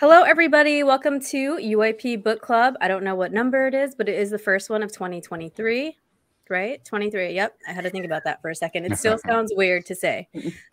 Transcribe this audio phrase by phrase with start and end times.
[0.00, 0.84] Hello, everybody.
[0.84, 2.74] Welcome to UAP Book Club.
[2.80, 5.98] I don't know what number it is, but it is the first one of 2023,
[6.48, 6.84] right?
[6.84, 7.32] 23.
[7.34, 7.58] Yep.
[7.66, 8.84] I had to think about that for a second.
[8.84, 10.28] It still sounds weird to say.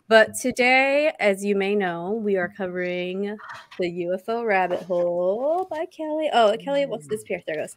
[0.06, 3.36] But today, as you may know, we are covering
[3.80, 6.30] the UFO Rabbit Hole by Kelly.
[6.32, 7.42] Oh, Kelly, what's this here?
[7.48, 7.74] There goes.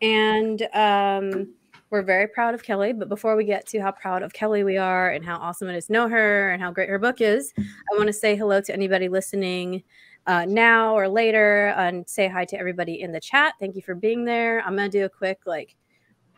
[0.00, 1.52] And um,
[1.90, 2.94] we're very proud of Kelly.
[2.94, 5.76] But before we get to how proud of Kelly we are and how awesome it
[5.76, 8.62] is to know her and how great her book is, I want to say hello
[8.62, 9.82] to anybody listening
[10.28, 13.54] uh, now or later and say hi to everybody in the chat.
[13.58, 14.60] Thank you for being there.
[14.60, 15.74] I'm going to do a quick, like,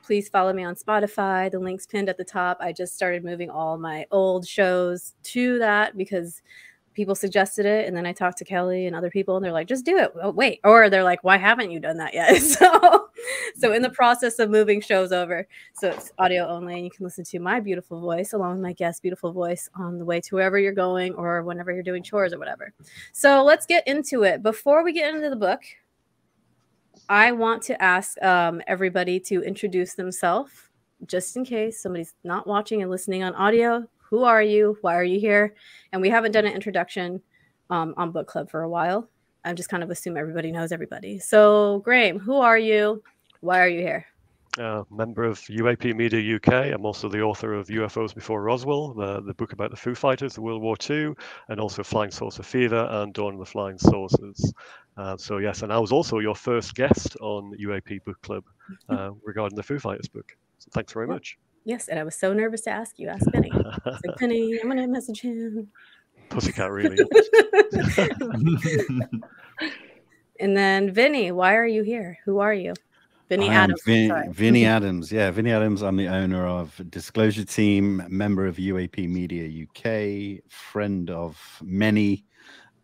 [0.03, 1.51] please follow me on Spotify.
[1.51, 2.59] The link's pinned at the top.
[2.61, 6.41] I just started moving all my old shows to that because
[7.01, 9.67] people suggested it and then i talked to kelly and other people and they're like
[9.67, 10.13] just do it.
[10.23, 10.61] Oh, wait.
[10.65, 12.41] Or they're like why haven't you done that yet?
[12.61, 13.09] So
[13.57, 17.05] so in the process of moving shows over so it's audio only and you can
[17.05, 20.35] listen to my beautiful voice along with my guest beautiful voice on the way to
[20.35, 22.73] wherever you're going or whenever you're doing chores or whatever.
[23.13, 24.43] So let's get into it.
[24.43, 25.61] Before we get into the book
[27.09, 30.53] i want to ask um, everybody to introduce themselves
[31.07, 34.77] just in case somebody's not watching and listening on audio who are you?
[34.83, 35.55] Why are you here?
[35.93, 37.23] And we haven't done an introduction
[37.71, 39.09] um, on book club for a while.
[39.45, 41.19] I just kind of assume everybody knows everybody.
[41.19, 43.03] So, Graham, who are you?
[43.41, 44.05] Why are you here?
[44.59, 46.75] Uh, member of UAP Media UK.
[46.75, 50.35] I'm also the author of UFOs Before Roswell, the, the book about the Foo Fighters,
[50.35, 51.15] the World War II,
[51.49, 54.53] and also Flying Saucer Fever and Dawn of the Flying Saucers.
[54.97, 58.45] Uh, so, yes, and I was also your first guest on UAP Book Club
[58.89, 60.37] uh, regarding the Foo Fighters book.
[60.59, 61.39] So, thanks very much.
[61.65, 63.09] Yes, and I was so nervous to ask you.
[63.09, 63.51] Ask Benny.
[63.53, 65.69] like, Benny, I'm gonna message him.
[66.31, 66.97] Pussycat, really.
[70.41, 72.19] and then Vinny, why are you here?
[72.25, 72.75] Who are you?
[73.29, 73.83] Vinny I Adams.
[73.85, 75.13] Vin- Vinny Adams.
[75.13, 75.83] Yeah, Vinny Adams.
[75.83, 82.25] I'm the owner of Disclosure Team, member of UAP Media UK, friend of many,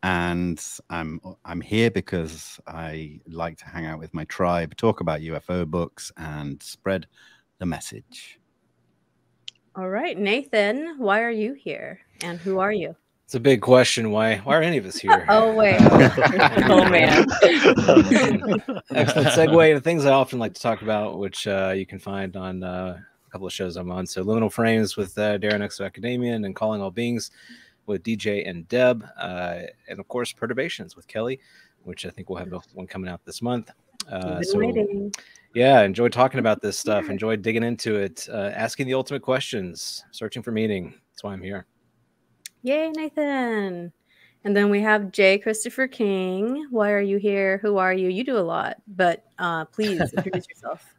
[0.04, 5.20] and I'm I'm here because I like to hang out with my tribe, talk about
[5.20, 7.08] UFO books, and spread
[7.58, 8.38] the message.
[9.76, 12.00] All right, Nathan, why are you here?
[12.22, 12.96] And who are you?
[13.26, 14.10] It's a big question.
[14.10, 14.36] Why?
[14.38, 15.26] Why are any of us here?
[15.28, 15.76] oh wait.
[15.82, 17.26] oh man.
[18.94, 22.36] Excellent segue to things I often like to talk about, which uh, you can find
[22.36, 24.06] on uh, a couple of shows I'm on.
[24.06, 27.30] So, Liminal Frames with uh, Darren X of Academia and Calling All Beings
[27.84, 29.58] with DJ and Deb, uh,
[29.88, 31.38] and of course Perturbations with Kelly,
[31.82, 33.70] which I think we'll have one coming out this month.
[34.10, 35.12] Uh, so, waiting.
[35.54, 37.08] yeah, enjoy talking about this stuff.
[37.08, 40.94] Enjoy digging into it, uh, asking the ultimate questions, searching for meaning.
[41.12, 41.66] That's why I'm here.
[42.62, 43.92] Yay, Nathan!
[44.44, 46.66] And then we have Jay Christopher King.
[46.70, 47.58] Why are you here?
[47.62, 48.08] Who are you?
[48.08, 50.84] You do a lot, but uh, please introduce yourself.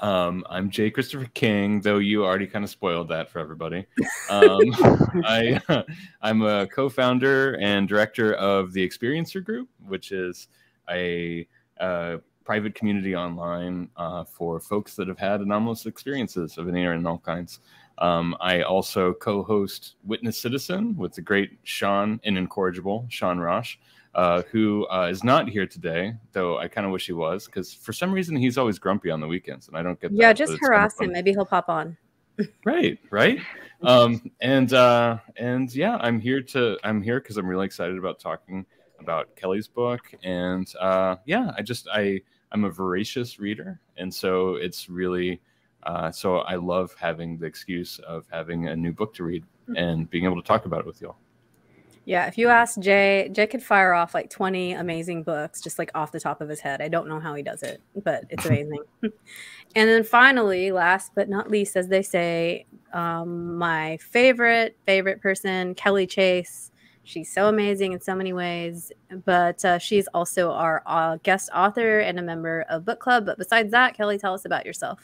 [0.00, 3.86] Um, I'm Jay Christopher King, though you already kind of spoiled that for everybody.
[4.28, 4.60] Um,
[5.24, 5.58] I,
[6.20, 10.48] I'm a co-founder and director of the Experiencer Group, which is
[10.90, 11.48] a
[11.80, 17.06] uh, private community online uh, for folks that have had anomalous experiences of any and
[17.06, 17.58] all kinds.
[17.98, 23.76] Um, I also co-host Witness Citizen with the great Sean, and incorrigible Sean Rosh,
[24.14, 27.74] uh, who uh, is not here today, though I kind of wish he was, because
[27.74, 30.12] for some reason he's always grumpy on the weekends, and I don't get.
[30.12, 30.16] that.
[30.16, 31.10] Yeah, just harass him.
[31.10, 31.96] Maybe he'll pop on.
[32.64, 33.40] right, right.
[33.82, 36.78] Um, and uh, and yeah, I'm here to.
[36.84, 38.66] I'm here because I'm really excited about talking
[39.00, 42.20] about Kelly's book, and uh, yeah, I just I
[42.52, 45.40] I'm a voracious reader, and so it's really
[45.86, 49.76] uh, so I love having the excuse of having a new book to read mm-hmm.
[49.76, 51.16] and being able to talk about it with y'all.
[52.04, 55.90] Yeah, if you ask Jay, Jay could fire off like 20 amazing books just like
[55.94, 56.80] off the top of his head.
[56.80, 58.80] I don't know how he does it, but it's amazing.
[59.02, 59.12] and
[59.74, 66.06] then finally, last but not least, as they say, um, my favorite, favorite person, Kelly
[66.06, 66.70] Chase.
[67.06, 68.90] She's so amazing in so many ways,
[69.24, 73.26] but uh, she's also our uh, guest author and a member of book club.
[73.26, 74.98] But besides that, Kelly, tell us about yourself.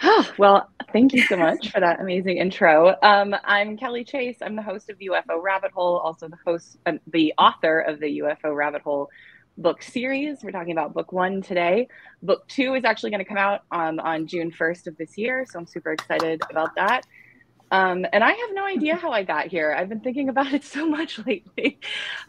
[0.00, 2.94] Oh, well, thank you so much for that amazing intro.
[3.02, 4.36] Um, I'm Kelly Chase.
[4.40, 8.20] I'm the host of UFO Rabbit Hole, also the host, uh, the author of the
[8.20, 9.08] UFO Rabbit Hole
[9.56, 10.38] book series.
[10.44, 11.88] We're talking about book one today.
[12.22, 15.44] Book two is actually going to come out um, on June 1st of this year,
[15.50, 17.06] so I'm super excited about that.
[17.70, 19.74] Um, and I have no idea how I got here.
[19.76, 21.78] I've been thinking about it so much lately.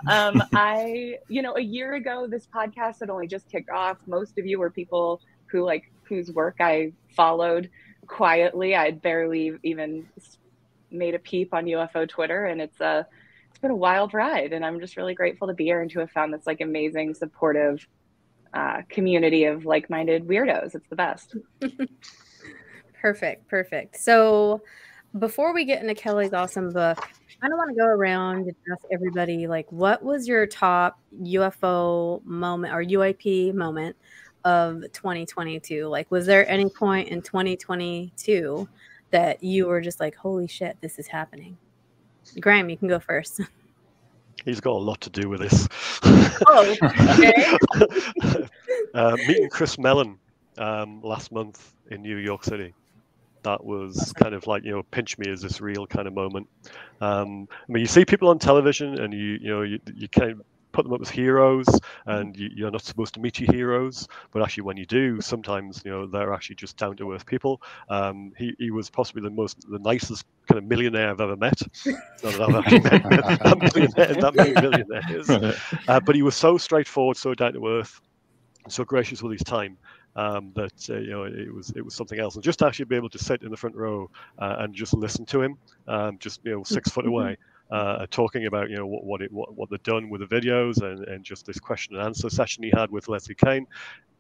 [0.08, 3.98] Um, I, you know, a year ago, this podcast had only just kicked off.
[4.08, 7.70] Most of you were people who like whose work I followed
[8.08, 8.76] quietly.
[8.76, 10.08] I'd barely even
[10.92, 13.08] made a peep on UFO Twitter, and it's a
[13.50, 14.54] it's been a wild ride.
[14.54, 17.14] And I'm just really grateful to be here and to have found this like amazing,
[17.14, 17.88] supportive
[18.54, 20.76] uh, community of like-minded weirdos.
[20.76, 21.36] It's the best.
[23.02, 24.00] perfect, perfect.
[24.00, 24.62] So
[25.18, 27.00] before we get into Kelly's awesome book,
[27.42, 32.24] I don't want to go around and ask everybody like, what was your top UFO
[32.26, 33.96] moment or UAP moment
[34.46, 35.88] of 2022?
[35.88, 38.70] Like, was there any point in 2022
[39.12, 41.58] that you were just like, holy shit, this is happening?
[42.40, 43.42] Graham, you can go first.
[44.46, 45.68] He's got a lot to do with this.
[46.48, 47.58] Oh, okay.
[48.94, 50.18] uh, meeting Chris Mellon
[50.58, 52.74] um, last month in New York City.
[53.44, 56.48] That was kind of like you know, pinch me as this real kind of moment.
[57.02, 60.32] Um, I mean, you see people on television, and you you know you, you kind
[60.32, 60.42] of
[60.72, 61.68] put them up as heroes,
[62.06, 65.82] and you, you're not supposed to meet your heroes, but actually when you do, sometimes
[65.84, 67.62] you know they're actually just down to earth people.
[67.90, 71.62] Um, he he was possibly the most the nicest kind of millionaire I've ever met.
[72.24, 73.04] Not that I've actually met
[73.44, 75.30] that millionaire, that many millionaires,
[75.88, 78.00] uh, but he was so straightforward, so down to earth,
[78.68, 79.78] so gracious with his time
[80.19, 82.36] um, that uh, you know it was it was something else.
[82.36, 84.94] And just to actually be able to sit in the front row uh, and just
[84.94, 85.57] listen to him,
[85.88, 87.38] um, just you know six foot away.
[87.71, 90.81] Uh, talking about you know what what, it, what what they've done with the videos
[90.81, 93.68] and, and just this question and answer session he had with Leslie Kean,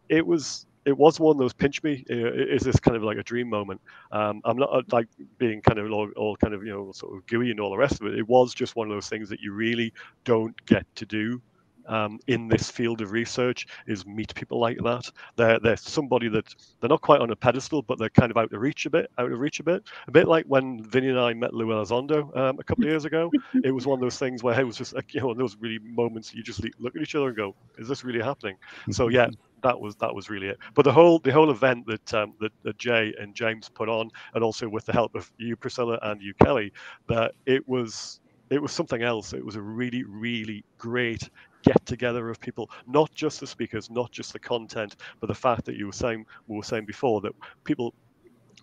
[0.07, 2.05] it was it was one of those pinch me.
[2.07, 3.81] Is this kind of like a dream moment?
[4.11, 5.07] Um, I'm not uh, like
[5.37, 7.77] being kind of all, all, kind of you know sort of gooey and all the
[7.77, 8.17] rest of it.
[8.17, 9.91] It was just one of those things that you really
[10.23, 11.41] don't get to do
[11.89, 15.09] um, in this field of research is meet people like that.
[15.35, 18.53] They're they're somebody that they're not quite on a pedestal, but they're kind of out
[18.53, 19.83] of reach a bit, out of reach a bit.
[20.07, 23.05] A bit like when Vinny and I met Lou Elizondo um, a couple of years
[23.05, 23.31] ago.
[23.63, 25.79] it was one of those things where it was just like you know those really
[25.79, 28.55] moments you just look at each other and go, "Is this really happening?"
[28.91, 29.27] So yeah,
[29.63, 30.57] that was that was really it.
[30.73, 34.09] But the whole the whole event that um, that, that Jay and James put on,
[34.33, 36.71] and also with the help of you, Priscilla, and you, Kelly,
[37.07, 38.19] that it was
[38.49, 39.33] it was something else.
[39.33, 41.29] It was a really really great
[41.63, 45.65] get together of people, not just the speakers, not just the content, but the fact
[45.65, 47.33] that you were saying we were saying before that
[47.63, 47.93] people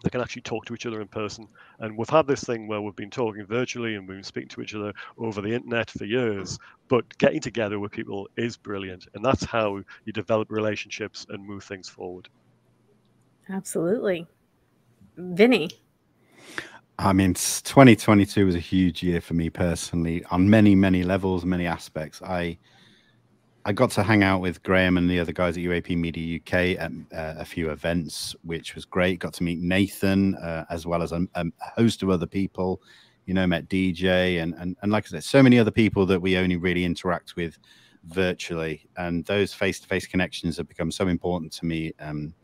[0.03, 1.49] they can actually talk to each other in person.
[1.81, 4.61] And we've had this thing where we've been talking virtually and we've been speaking to
[4.61, 6.59] each other over the internet for years,
[6.89, 9.07] but getting together with people is brilliant.
[9.15, 12.29] And that's how you develop relationships and move things forward.
[13.49, 14.27] Absolutely.
[15.17, 15.71] Vinny.
[16.99, 21.67] I mean, 2022 was a huge year for me personally on many, many levels, many
[21.67, 22.23] aspects.
[22.23, 22.59] I
[23.67, 26.79] I got to hang out with Graham and the other guys at UAP Media UK
[26.79, 29.19] at uh, a few events, which was great.
[29.19, 31.47] Got to meet Nathan uh, as well as a, a,
[31.77, 32.81] host of other people.
[33.25, 36.23] You know, met DJ and, and and like I said, so many other people that
[36.23, 37.59] we only really interact with
[38.05, 42.35] virtually, and those face-to-face connections have become so important to me um,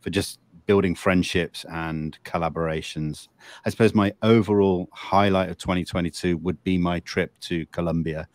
[0.00, 3.28] for just building friendships and collaborations.
[3.66, 8.26] I suppose my overall highlight of 2022 would be my trip to Colombia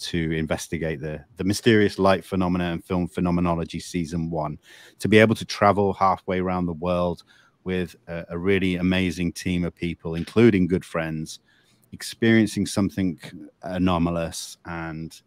[0.00, 4.58] to investigate the the mysterious light phenomena and film phenomenology season one.
[4.98, 7.22] To be able to travel halfway around the world
[7.64, 11.40] with a, a really amazing team of people including good friends
[11.92, 13.18] experiencing something
[13.62, 15.22] anomalous and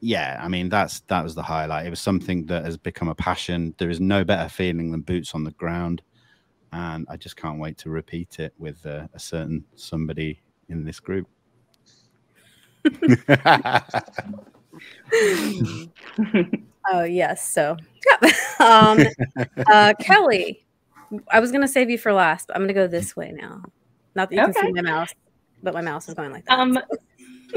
[0.00, 1.86] yeah i mean that's that was the highlight.
[1.86, 3.74] It was something that has become a passion.
[3.78, 6.02] There is no better feeling than boots on the ground.
[6.72, 11.00] And i just can't wait to repeat it with uh, a certain somebody in this
[11.00, 11.28] group
[16.90, 17.52] oh yes.
[17.52, 17.76] So
[18.22, 18.32] yeah.
[18.60, 19.00] um,
[19.70, 20.64] uh, Kelly,
[21.30, 23.62] I was gonna save you for last, but I'm gonna go this way now.
[24.14, 24.52] Not that you okay.
[24.52, 25.10] can see my mouse,
[25.62, 26.58] but my mouse is going like that.
[26.58, 26.78] Um,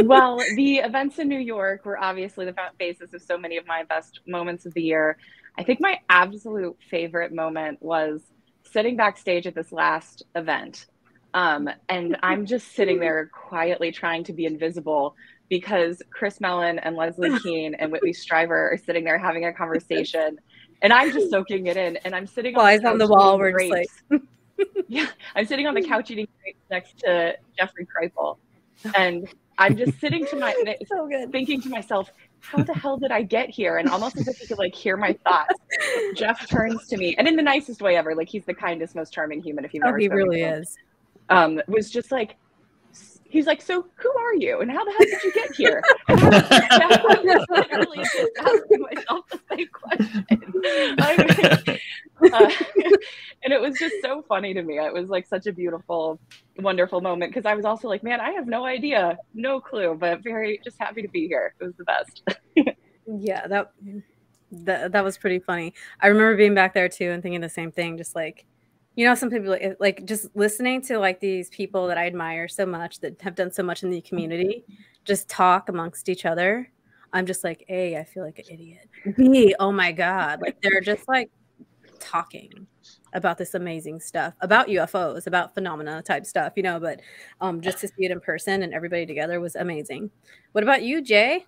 [0.04, 3.84] well, the events in New York were obviously the basis of so many of my
[3.84, 5.17] best moments of the year.
[5.58, 8.22] I think my absolute favorite moment was
[8.63, 10.88] sitting backstage at this last event.
[11.36, 15.15] Um, and I'm just sitting there quietly trying to be invisible
[15.50, 20.39] because Chris Mellon and Leslie Kean and Whitley Strieber are sitting there having a conversation,
[20.82, 21.98] and I'm just soaking it in.
[21.98, 23.38] And I'm sitting on, the, on the wall.
[23.38, 23.88] We're just like,
[24.88, 28.38] yeah, I'm sitting on the couch eating grapes next to Jeffrey Kripal,
[28.96, 29.27] and
[29.58, 30.54] I'm just sitting to my
[30.88, 33.77] so thinking to myself, how the hell did I get here?
[33.77, 35.56] And almost as if he could like hear my thoughts.
[36.15, 39.12] Jeff turns to me, and in the nicest way ever, like he's the kindest, most
[39.12, 39.65] charming human.
[39.65, 40.77] If you've oh, ever, he really is.
[41.29, 42.36] Um, was just like,
[43.36, 46.24] he's like, "So who are you, and how the hell did you get here?" And
[46.24, 50.25] I was literally just asking myself the same question.
[51.00, 52.50] I mean, uh,
[53.44, 54.77] and it was just so funny to me.
[54.79, 56.20] It was like such a beautiful,
[56.60, 60.24] wonderful moment because I was also like, "Man, I have no idea, no clue," but
[60.24, 61.53] very just happy to be here.
[61.60, 62.24] It was the best.
[63.08, 63.72] yeah, that
[64.51, 65.74] that that was pretty funny.
[66.00, 68.46] I remember being back there too and thinking the same thing, just like
[68.96, 72.66] you know some people like, just listening to like these people that i admire so
[72.66, 74.64] much that have done so much in the community
[75.04, 76.72] just talk amongst each other
[77.14, 80.82] i'm just like a i feel like an idiot b oh my god like they're
[80.82, 81.30] just like
[82.00, 82.68] talking
[83.14, 86.80] about this amazing stuff about UFOs, about phenomena type stuff, you know.
[86.80, 87.02] But
[87.42, 90.12] um, just to see it in person and everybody together was amazing.
[90.52, 91.46] What about you, Jay?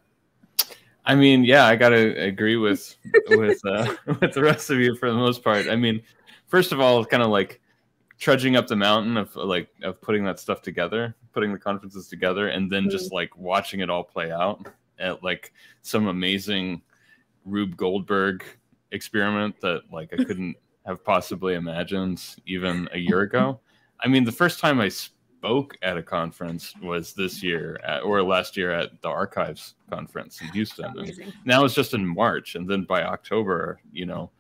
[1.05, 2.95] I mean, yeah, I gotta agree with
[3.29, 5.67] with uh, with the rest of you for the most part.
[5.67, 6.01] I mean,
[6.47, 7.61] first of all, kind of like
[8.17, 12.49] trudging up the mountain of like of putting that stuff together, putting the conferences together,
[12.49, 12.91] and then mm-hmm.
[12.91, 14.67] just like watching it all play out
[14.99, 16.81] at like some amazing
[17.45, 18.43] Rube Goldberg
[18.91, 23.59] experiment that like I couldn't have possibly imagined even a year ago.
[24.01, 28.23] I mean, the first time I spoke at a conference was this year at, or
[28.23, 30.85] last year at the Archives conference in Houston.
[30.97, 34.31] And now it's just in March, and then by October, you know,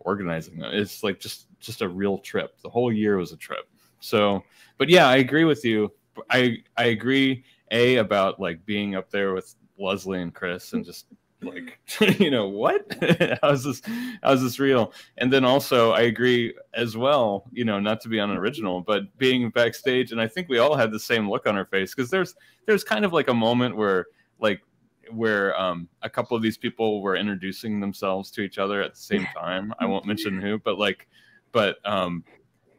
[0.00, 0.74] organizing it.
[0.74, 2.60] It's like just just a real trip.
[2.62, 3.68] The whole year was a trip.
[4.00, 4.42] So,
[4.78, 5.92] but yeah, I agree with you.
[6.30, 11.06] I I agree a about like being up there with Leslie and Chris and just
[11.42, 11.78] like
[12.18, 12.96] you know what
[13.42, 13.82] how's this
[14.22, 18.18] how's this real and then also i agree as well you know not to be
[18.18, 21.66] unoriginal but being backstage and i think we all had the same look on our
[21.66, 22.34] face because there's
[22.64, 24.06] there's kind of like a moment where
[24.40, 24.60] like
[25.12, 29.00] where um, a couple of these people were introducing themselves to each other at the
[29.00, 31.06] same time i won't mention who but like
[31.56, 32.22] but um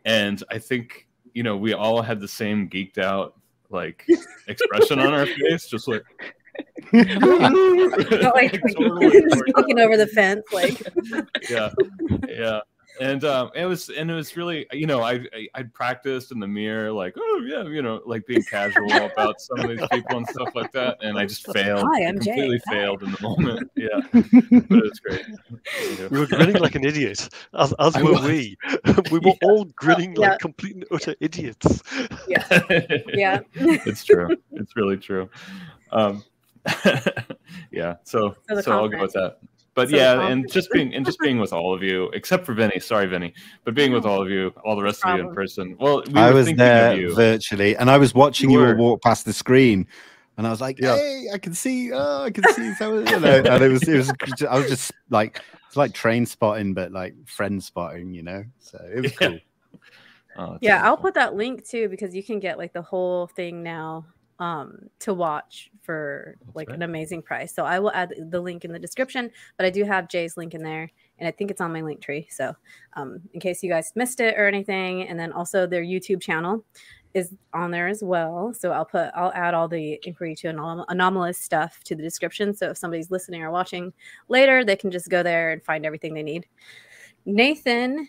[0.06, 3.34] and i think you know we all had the same geeked out
[3.72, 4.06] like
[4.48, 6.04] expression on our face just like
[6.94, 7.04] like,
[9.56, 10.80] looking over the fence, like
[11.50, 11.72] yeah,
[12.30, 12.60] yeah.
[13.00, 16.40] And um, it was and it was really you know I, I I practiced in
[16.40, 20.18] the mirror like oh yeah you know like being casual about some of these people
[20.18, 22.64] and stuff like that and I just failed Hi, I'm I completely Jay.
[22.72, 25.26] failed in the moment yeah but it was great
[26.12, 28.24] You were grinning like an idiot, as, as I were was.
[28.24, 28.58] we.
[29.12, 30.30] We were all grinning Yeah.
[30.32, 31.84] like complete and utter idiots.
[32.28, 32.44] yeah.
[33.14, 34.36] Yeah it's true.
[34.54, 35.30] It's really true.
[35.92, 36.24] Um,
[37.72, 37.96] yeah.
[38.04, 39.02] So So so I'll go conference.
[39.02, 39.38] with that.
[39.78, 42.48] But So the yeah, and just being and just being with all of you, except
[42.48, 42.80] for Vinny.
[42.80, 43.32] Sorry, Vinny,
[43.64, 45.78] but being with all of you, all the rest of you in person.
[45.80, 47.14] Well, we I were was there of you.
[47.14, 49.86] virtually, and I was watching You you all walk past the screen,
[50.36, 50.98] and I was like, Yeah.
[50.98, 51.92] "Hey, I can see!
[51.94, 54.12] Oh, I can see!" So, you know, and it was, it was,
[54.50, 58.46] I was just like, it's like train spotting, but like friend spotting, you know.
[58.60, 59.28] So it was Yeah.
[59.28, 59.40] cool.
[60.38, 61.04] Oh, Yeah, I'll wonderful.
[61.04, 64.08] put that link too because you can get like the whole thing now
[64.40, 66.76] um to watch for like right.
[66.76, 67.54] an amazing price.
[67.54, 70.54] So I will add the link in the description, but I do have Jay's link
[70.54, 72.28] in there and I think it's on my link tree.
[72.30, 72.56] So
[72.96, 76.64] um in case you guys missed it or anything and then also their YouTube channel
[77.14, 78.54] is on there as well.
[78.54, 82.54] So I'll put I'll add all the inquiry to anom- anomalous stuff to the description
[82.54, 83.94] so if somebody's listening or watching
[84.28, 86.46] later they can just go there and find everything they need.
[87.26, 88.08] Nathan,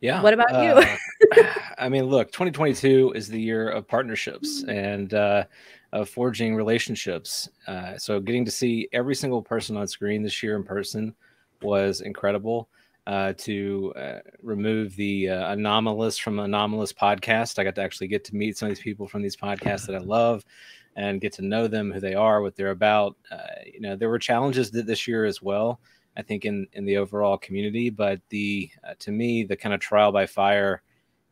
[0.00, 0.22] Yeah.
[0.22, 0.72] What about you?
[0.72, 1.44] uh,
[1.78, 5.44] I mean, look, 2022 is the year of partnerships and uh,
[5.92, 7.48] of forging relationships.
[7.66, 11.14] Uh, so getting to see every single person on screen this year in person
[11.62, 12.68] was incredible.
[13.04, 18.22] Uh, to uh, remove the uh, anomalous from anomalous podcast, I got to actually get
[18.26, 20.44] to meet some of these people from these podcasts that I love
[20.94, 23.16] and get to know them, who they are, what they're about.
[23.28, 25.80] Uh, you know, there were challenges th- this year as well.
[26.16, 29.80] I think in in the overall community, but the uh, to me the kind of
[29.80, 30.82] trial by fire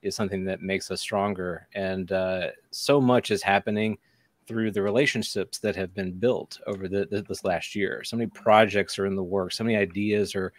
[0.03, 3.99] is something that makes us stronger, and uh, so much is happening
[4.47, 8.03] through the relationships that have been built over the, the, this last year.
[8.03, 9.57] So many projects are in the works.
[9.57, 10.53] So many ideas are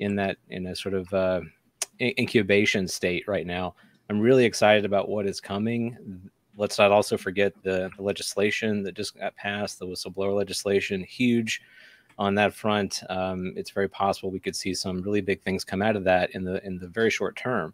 [0.00, 1.40] in that in a sort of uh,
[2.00, 3.74] incubation state right now.
[4.10, 5.96] I'm really excited about what is coming.
[6.56, 11.62] Let's not also forget the, the legislation that just got passed, the whistleblower legislation, huge
[12.18, 13.02] on that front.
[13.08, 16.30] Um, it's very possible we could see some really big things come out of that
[16.34, 17.72] in the in the very short term.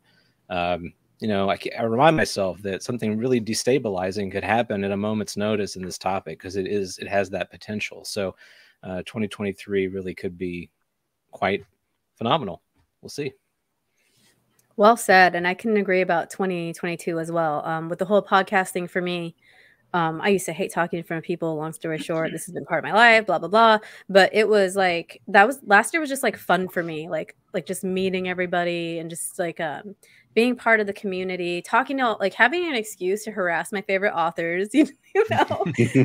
[0.51, 4.97] Um, you know, I, I remind myself that something really destabilizing could happen at a
[4.97, 8.05] moment's notice in this topic because it is it has that potential.
[8.05, 8.35] So,
[8.83, 10.71] uh, 2023 really could be
[11.31, 11.65] quite
[12.17, 12.63] phenomenal.
[13.01, 13.33] We'll see.
[14.77, 15.35] Well said.
[15.35, 17.65] And I can agree about 2022 as well.
[17.65, 19.37] Um, with the whole podcasting for me,
[19.95, 21.55] um, I used to hate talking in front of people.
[21.55, 23.79] Long story short, this has been part of my life, blah, blah, blah.
[24.09, 27.09] But it was like, that was last year was just like fun for me.
[27.09, 29.95] Like, like just meeting everybody and just like um,
[30.35, 34.15] being part of the community, talking to like having an excuse to harass my favorite
[34.15, 34.89] authors, you
[35.31, 35.65] know.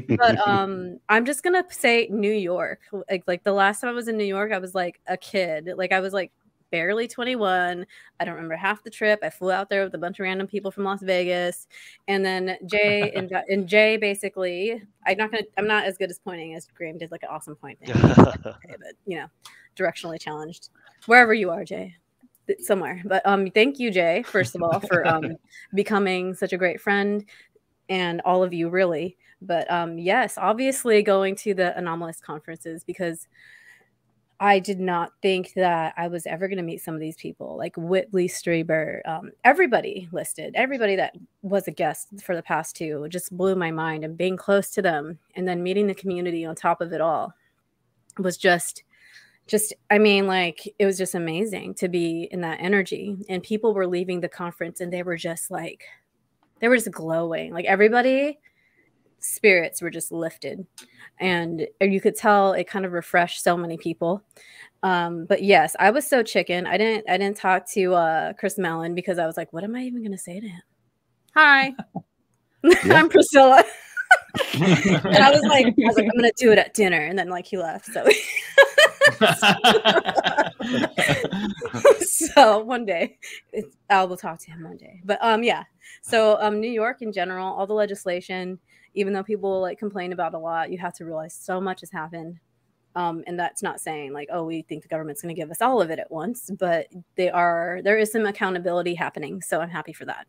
[0.09, 4.07] but um i'm just gonna say new york like like the last time i was
[4.07, 6.31] in new york i was like a kid like i was like
[6.71, 7.85] barely 21
[8.19, 9.19] i don't remember half the trip.
[9.23, 11.67] I flew out there with a bunch of random people from las vegas.
[12.07, 16.19] And then jay and, and jay basically i'm not gonna i'm not as good as
[16.19, 17.95] pointing as graham did like an awesome point thing.
[17.95, 19.27] Okay, but you know
[19.75, 20.69] directionally challenged.
[21.05, 21.95] Wherever you are jay.
[22.59, 23.01] Somewhere.
[23.05, 25.35] But um thank you jay first of all for um
[25.73, 27.25] becoming such a great friend
[27.89, 29.17] and all of you really.
[29.41, 33.27] But um yes obviously going to the anomalous conferences because
[34.41, 37.57] I did not think that I was ever going to meet some of these people,
[37.57, 43.05] like Whitley Strieber, um, everybody listed, everybody that was a guest for the past two,
[43.09, 44.05] just blew my mind.
[44.05, 47.33] And being close to them, and then meeting the community on top of it all,
[48.17, 48.83] was just,
[49.45, 53.17] just, I mean, like it was just amazing to be in that energy.
[53.27, 55.83] And people were leaving the conference, and they were just like,
[56.61, 57.51] they were just glowing.
[57.51, 58.39] Like everybody
[59.23, 60.65] spirits were just lifted.
[61.19, 64.23] And you could tell it kind of refreshed so many people.
[64.81, 66.65] Um but yes i was so chicken.
[66.65, 69.75] I didn't i didn't talk to uh chris mellon because i was like what am
[69.75, 70.61] i even gonna say to him?
[71.35, 71.73] Hi.
[72.85, 73.63] I'm priscilla.
[74.53, 77.01] And i was like i was like i'm gonna do it at dinner.
[77.01, 77.87] And then like he left.
[77.87, 78.05] So
[81.99, 83.17] so one day
[83.89, 85.01] i will talk to him one day.
[85.03, 85.63] But um yeah.
[86.01, 88.59] So um new york in general all the legislation
[88.93, 91.91] even though people like complain about a lot, you have to realize so much has
[91.91, 92.39] happened.
[92.95, 95.61] Um, and that's not saying like, oh, we think the government's going to give us
[95.61, 97.81] all of it at once, but they are.
[97.83, 100.25] There is some accountability happening, so I'm happy for that.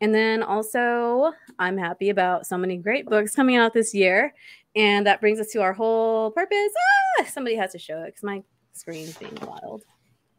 [0.00, 4.34] And then also, I'm happy about so many great books coming out this year,
[4.74, 6.72] and that brings us to our whole purpose.
[7.18, 9.84] Ah, somebody has to show it because my screen's being wild.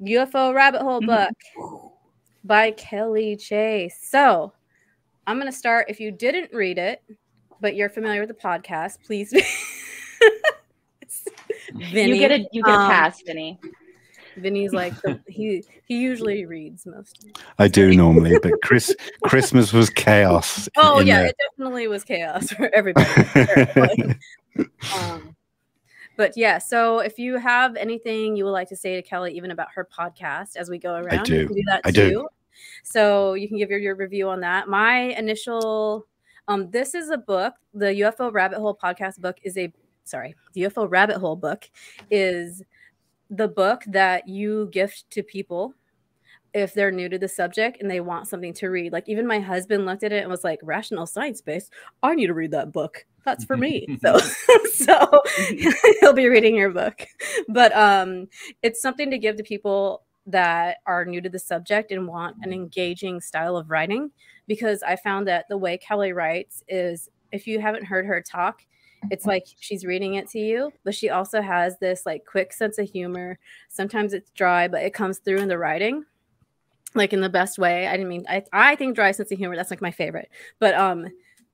[0.02, 1.32] UFO Rabbit Hole book
[2.44, 3.98] by Kelly Chase.
[4.04, 4.54] So
[5.26, 5.88] I'm going to start.
[5.90, 7.02] If you didn't read it,
[7.60, 9.34] but you're familiar with the podcast, please.
[11.74, 13.60] Vinny, you get a you get a um, pass, Vinny.
[14.38, 17.26] Vinny's like the, he he usually reads most.
[17.60, 20.70] I do normally, but Chris Christmas was chaos.
[20.78, 21.30] Oh yeah, the...
[21.30, 24.16] it definitely was chaos for everybody.
[24.96, 25.36] um,
[26.16, 29.52] but yeah, so if you have anything you would like to say to Kelly, even
[29.52, 31.36] about her podcast, as we go around, I do.
[31.36, 32.10] you can do that I too.
[32.10, 32.28] Do.
[32.84, 34.68] So you can give your, your review on that.
[34.68, 36.08] My initial
[36.48, 37.56] um, this is a book.
[37.74, 39.72] The UFO Rabbit Hole podcast book is a
[40.04, 41.70] sorry, the UFO Rabbit Hole book
[42.10, 42.64] is
[43.30, 45.74] the book that you gift to people
[46.54, 48.94] if they're new to the subject and they want something to read.
[48.94, 51.72] Like even my husband looked at it and was like, "Rational science based.
[52.02, 53.06] I need to read that book.
[53.26, 54.18] That's for me." so,
[54.74, 55.22] so
[56.00, 57.06] he'll be reading your book.
[57.50, 58.28] But um,
[58.64, 62.54] it's something to give to people that are new to the subject and want an
[62.54, 64.12] engaging style of writing
[64.46, 68.62] because I found that the way Kelly writes is if you haven't heard her talk,
[69.10, 72.78] it's like she's reading it to you, but she also has this like quick sense
[72.78, 73.40] of humor.
[73.70, 76.06] Sometimes it's dry, but it comes through in the writing
[76.96, 77.88] like in the best way.
[77.88, 80.30] I didn't mean I I think dry sense of humor that's like my favorite.
[80.60, 81.08] But um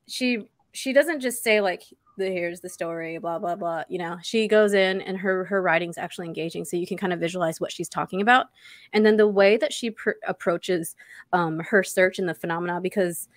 [0.07, 1.83] she she doesn't just say like
[2.17, 5.62] the here's the story blah blah blah you know she goes in and her her
[5.62, 8.47] writing's actually engaging so you can kind of visualize what she's talking about.
[8.93, 10.95] And then the way that she pr- approaches
[11.34, 13.28] um, her search and the phenomena because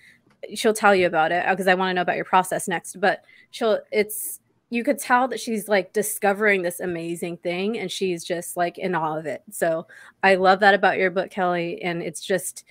[0.53, 3.23] she'll tell you about it because i want to know about your process next but
[3.51, 8.57] she'll it's you could tell that she's like discovering this amazing thing and she's just
[8.57, 9.41] like in awe of it.
[9.51, 9.87] So
[10.23, 12.65] i love that about your book kelly and it's just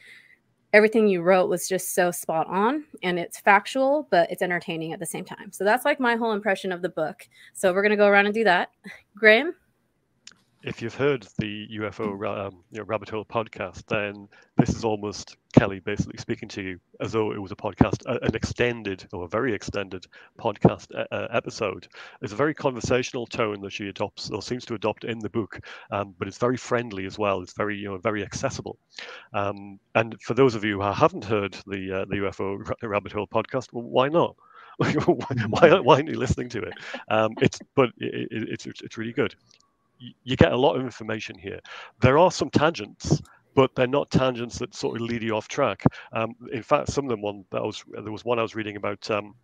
[0.72, 5.00] everything you wrote was just so spot on and it's factual, but it's entertaining at
[5.00, 5.52] the same time.
[5.52, 7.28] So that's like my whole impression of the book.
[7.54, 8.70] So we're going to go around and do that.
[9.16, 9.54] Graham?
[10.66, 15.36] If you've heard the UFO um, you know, Rabbit Hole podcast, then this is almost
[15.52, 19.28] Kelly basically speaking to you as though it was a podcast, an extended or a
[19.28, 20.04] very extended
[20.40, 21.86] podcast uh, episode.
[22.20, 25.60] It's a very conversational tone that she adopts or seems to adopt in the book,
[25.92, 27.42] um, but it's very friendly as well.
[27.42, 28.76] It's very you know very accessible.
[29.32, 33.28] Um, and for those of you who haven't heard the uh, the UFO Rabbit Hole
[33.28, 34.34] podcast, well, why not?
[34.78, 36.74] why, why aren't you listening to it?
[37.08, 39.34] Um, it's but it, it, it's it's really good
[39.98, 41.60] you get a lot of information here.
[42.00, 43.20] There are some tangents,
[43.54, 45.82] but they're not tangents that sort of lead you off track.
[46.12, 48.76] Um, in fact, some of them one that was there was one I was reading
[48.76, 49.34] about um,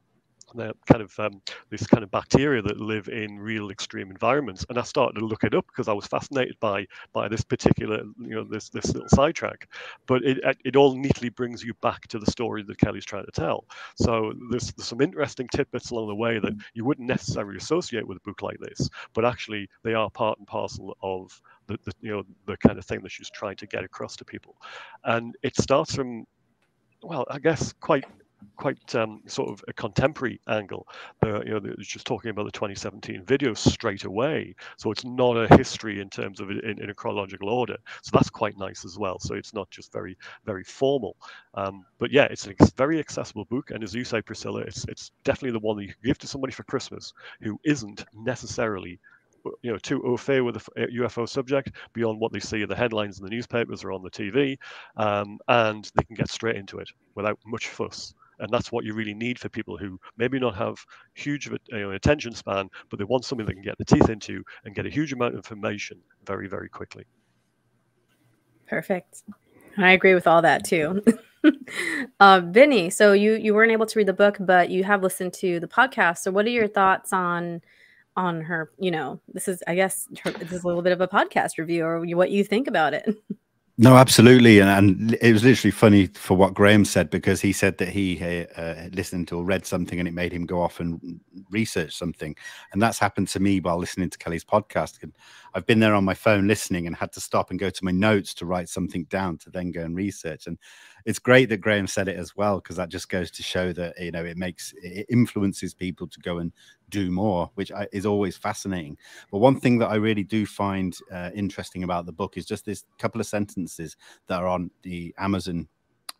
[0.55, 4.65] the kind of um, this kind of bacteria that live in real extreme environments.
[4.69, 8.03] And I started to look it up because I was fascinated by by this particular
[8.19, 9.69] you know this this little sidetrack.
[10.07, 13.33] But it it all neatly brings you back to the story that Kelly's trying to
[13.33, 13.65] tell.
[13.97, 18.19] So there's, there's some interesting tidbits along the way that you wouldn't necessarily associate with
[18.19, 22.11] a book like this, but actually they are part and parcel of the, the you
[22.13, 24.57] know the kind of thing that she's trying to get across to people.
[25.05, 26.27] And it starts from
[27.03, 28.05] well, I guess quite
[28.57, 30.87] quite um, sort of a contemporary angle.
[31.21, 34.55] The, you know, it's just talking about the 2017 video straight away.
[34.77, 37.77] So it's not a history in terms of in, in a chronological order.
[38.03, 39.19] So that's quite nice as well.
[39.19, 41.17] So it's not just very, very formal.
[41.55, 43.71] Um, but yeah, it's a very accessible book.
[43.71, 46.27] And as you say, Priscilla, it's, it's definitely the one that you can give to
[46.27, 48.99] somebody for Christmas who isn't necessarily
[49.63, 52.77] you know too au fait with the UFO subject beyond what they see in the
[52.77, 54.57] headlines in the newspapers or on the TV,
[54.97, 58.93] um, and they can get straight into it without much fuss and that's what you
[58.93, 60.77] really need for people who maybe not have
[61.15, 64.43] huge you know, attention span, but they want something they can get the teeth into
[64.65, 67.07] and get a huge amount of information very, very quickly.
[68.67, 69.23] Perfect.
[69.79, 71.03] I agree with all that too.
[72.21, 75.33] uh, Vinny, so you you weren't able to read the book, but you have listened
[75.35, 76.19] to the podcast.
[76.19, 77.63] So, what are your thoughts on
[78.17, 78.73] on her?
[78.79, 81.85] You know, this is, I guess, this is a little bit of a podcast review,
[81.85, 83.17] or what you think about it.
[83.79, 87.79] No, absolutely, and, and it was literally funny for what Graham said because he said
[87.79, 88.23] that he
[88.55, 92.37] uh, listened to or read something and it made him go off and research something,
[92.73, 95.03] and that's happened to me while listening to Kelly's podcast.
[95.03, 95.17] And
[95.55, 97.93] I've been there on my phone listening and had to stop and go to my
[97.93, 100.47] notes to write something down to then go and research.
[100.47, 100.59] And
[101.05, 103.95] it's great that Graham said it as well because that just goes to show that
[103.99, 106.53] you know it makes it influences people to go and
[106.89, 108.97] do more, which is always fascinating.
[109.31, 112.65] But one thing that I really do find uh, interesting about the book is just
[112.65, 115.69] this couple of sentences that are on the Amazon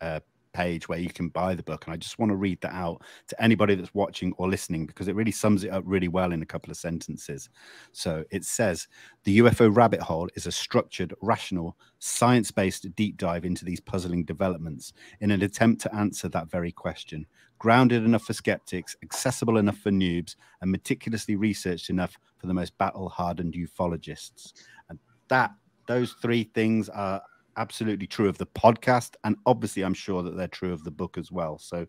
[0.01, 0.19] uh,
[0.53, 1.85] page where you can buy the book.
[1.85, 5.07] And I just want to read that out to anybody that's watching or listening because
[5.07, 7.49] it really sums it up really well in a couple of sentences.
[7.91, 8.87] So it says
[9.23, 14.23] The UFO rabbit hole is a structured, rational, science based deep dive into these puzzling
[14.23, 17.25] developments in an attempt to answer that very question.
[17.59, 22.77] Grounded enough for skeptics, accessible enough for noobs, and meticulously researched enough for the most
[22.77, 24.53] battle hardened ufologists.
[24.89, 25.51] And that,
[25.87, 27.21] those three things are
[27.57, 31.17] absolutely true of the podcast, and obviously, I'm sure that they're true of the book
[31.17, 31.57] as well.
[31.57, 31.85] So,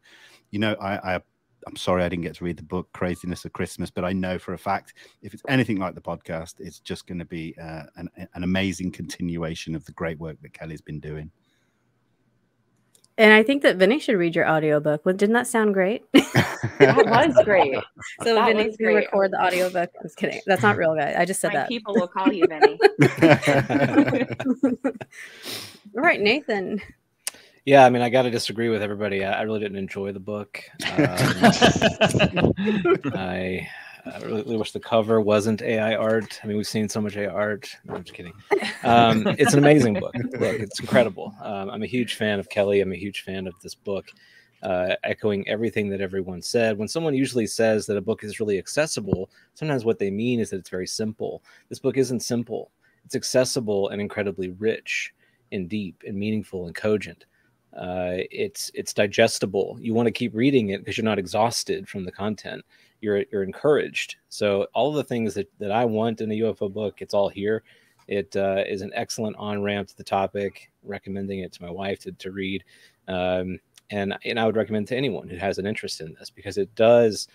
[0.50, 1.20] you know, I, I
[1.66, 4.38] I'm sorry I didn't get to read the book Craziness of Christmas, but I know
[4.38, 7.84] for a fact if it's anything like the podcast, it's just going to be uh,
[7.96, 11.30] an, an amazing continuation of the great work that Kelly's been doing.
[13.16, 15.06] And I think that Vinny should read your audiobook.
[15.06, 16.02] Well, didn't that sound great?
[16.12, 17.76] that was great.
[18.22, 19.90] So that Vinny's going to record the audiobook.
[19.96, 20.40] I'm just kidding.
[20.46, 21.14] That's not real, guy.
[21.16, 21.68] I just said My that.
[21.68, 22.72] people will call you Vinny.
[25.96, 26.82] All right, Nathan.
[27.64, 29.24] Yeah, I mean, I got to disagree with everybody.
[29.24, 30.60] I, I, really didn't enjoy the book.
[30.98, 30.98] Um,
[33.14, 33.68] I
[34.06, 36.38] I really wish the cover wasn't AI art.
[36.42, 37.74] I mean, we've seen so much AI art.
[37.84, 38.32] No, I'm just kidding.
[38.84, 40.14] Um, it's an amazing book.
[40.14, 41.34] Look, it's incredible.
[41.40, 42.82] Um, I'm a huge fan of Kelly.
[42.82, 44.10] I'm a huge fan of this book,
[44.62, 46.76] uh, echoing everything that everyone said.
[46.76, 50.50] When someone usually says that a book is really accessible, sometimes what they mean is
[50.50, 51.42] that it's very simple.
[51.70, 52.72] This book isn't simple.
[53.06, 55.14] It's accessible and incredibly rich
[55.50, 57.24] and deep and meaningful and cogent.
[57.76, 59.76] Uh, it's it's digestible.
[59.80, 62.64] You want to keep reading it because you're not exhausted from the content
[63.04, 64.16] you're you're encouraged.
[64.28, 67.62] So all the things that that I want in a UFO book, it's all here.
[68.08, 70.70] It uh, is an excellent on ramp to the topic.
[70.82, 72.64] Recommending it to my wife to to read,
[73.06, 73.60] um,
[73.90, 76.74] and and I would recommend to anyone who has an interest in this because it
[76.74, 77.28] does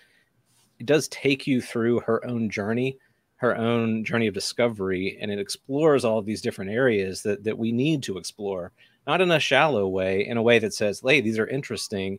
[0.78, 2.98] it does take you through her own journey
[3.36, 7.56] her own journey of discovery and it explores all of these different areas that, that
[7.56, 8.70] we need to explore
[9.06, 12.18] not in a shallow way in a way that says hey these are interesting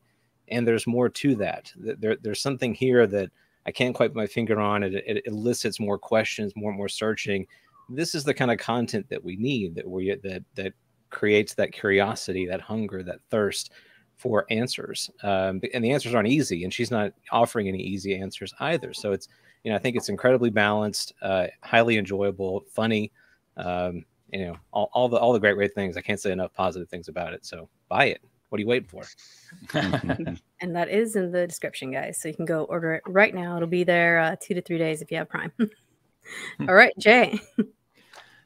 [0.52, 1.72] and there's more to that.
[1.76, 3.32] There, there's something here that
[3.65, 4.84] I can't quite put my finger on.
[4.84, 7.48] It, it elicits more questions, more and more searching.
[7.89, 9.76] This is the kind of content that we need.
[9.76, 10.74] That we that that
[11.10, 13.72] creates that curiosity, that hunger, that thirst
[14.17, 15.10] for answers.
[15.24, 18.94] Um, and the answers aren't easy, and she's not offering any easy answers either.
[18.94, 19.28] So it's
[19.63, 23.12] you know I think it's incredibly balanced, uh, highly enjoyable, funny.
[23.58, 25.98] Um, you know all, all the all the great great things.
[25.98, 27.46] I can't say enough positive things about it.
[27.46, 28.22] So buy it.
[28.50, 29.04] What are you waiting for?
[30.62, 32.20] and that is in the description, guys.
[32.20, 33.56] So you can go order it right now.
[33.56, 35.52] It'll be there uh, two to three days if you have Prime.
[36.67, 37.39] All right, Jay.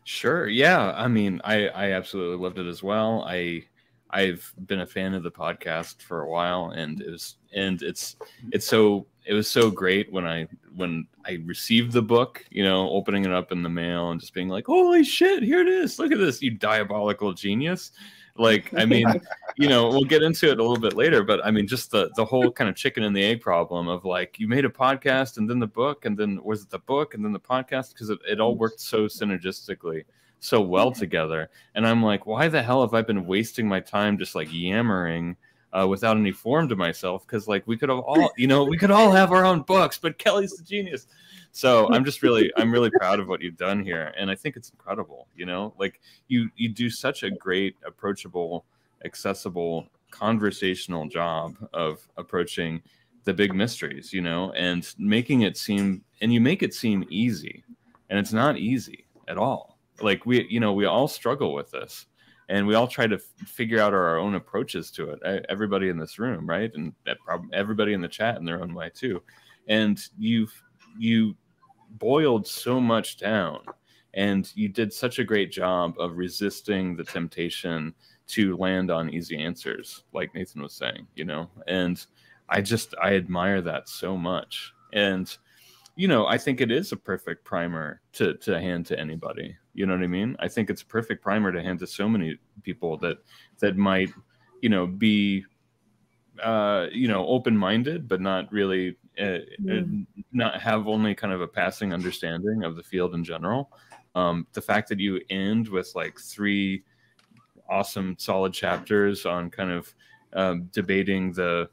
[0.04, 0.48] Sure.
[0.48, 0.94] Yeah.
[0.96, 3.26] I mean, I I absolutely loved it as well.
[3.28, 3.64] I
[4.12, 8.16] I've been a fan of the podcast for a while, and it was and it's
[8.52, 12.90] it's so it was so great when I when I received the book, you know,
[12.90, 16.00] opening it up in the mail and just being like, "Holy shit, here it is!
[16.00, 17.92] Look at this, you diabolical genius!"
[18.38, 19.08] Like, I mean,
[19.58, 22.12] you know, we'll get into it a little bit later, but I mean, just the
[22.16, 25.38] the whole kind of chicken and the egg problem of like you made a podcast
[25.38, 28.10] and then the book and then was it the book and then the podcast because
[28.10, 30.04] it, it all worked so synergistically
[30.46, 31.50] so well together.
[31.74, 35.36] And I'm like, why the hell have I been wasting my time just like yammering?
[35.76, 38.78] Uh, without any form to myself because like we could have all you know we
[38.78, 41.08] could all have our own books but kelly's the genius.
[41.52, 44.56] So i'm just really i'm really proud of what you've done here and i think
[44.56, 45.74] it's incredible you know?
[45.78, 48.64] Like you you do such a great approachable
[49.04, 52.82] accessible conversational job of approaching
[53.26, 54.54] the big mysteries you know?
[54.54, 57.66] And making it seem and you make it seem easy
[58.10, 59.78] and it's not easy at all.
[60.00, 62.06] Like we you know we all struggle with this
[62.50, 65.46] and we all try to f- figure out our own approaches to it.
[65.50, 66.72] Everybody in this room right?
[66.74, 66.94] And
[67.54, 69.22] everybody in the chat in their own way too.
[69.68, 70.54] And you've
[70.98, 71.36] you
[71.98, 73.60] boiled so much down
[74.14, 77.94] and you did such a great job of resisting the temptation
[78.28, 81.50] to land on easy answers like nathan was saying you know?
[81.68, 82.06] And
[82.50, 84.74] I just I admire that so much.
[84.94, 85.36] And
[85.96, 89.56] you know, I think it is a perfect primer to to hand to anybody.
[89.74, 90.36] You know what I mean?
[90.40, 93.18] I think it's a perfect primer to hand to so many people that
[93.60, 94.10] that might,
[94.62, 95.46] you know, be
[96.44, 100.06] uh, you know, open-minded but not really uh, mm.
[100.34, 103.72] not have only kind of a passing understanding of the field in general.
[104.16, 106.84] Um, the fact that you end with like three
[107.70, 109.94] awesome solid chapters on kind of
[110.34, 111.70] um, debating the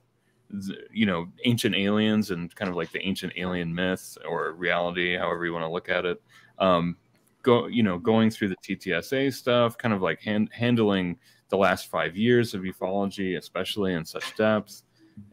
[0.93, 5.47] you know ancient aliens and kind of like the ancient alien myth or reality however
[5.47, 6.23] you want to look at it.
[6.59, 6.97] Um
[7.43, 11.89] go you know going through the ttsa stuff kind of like hand, handling the last
[11.89, 14.83] five years of ufology especially in such depth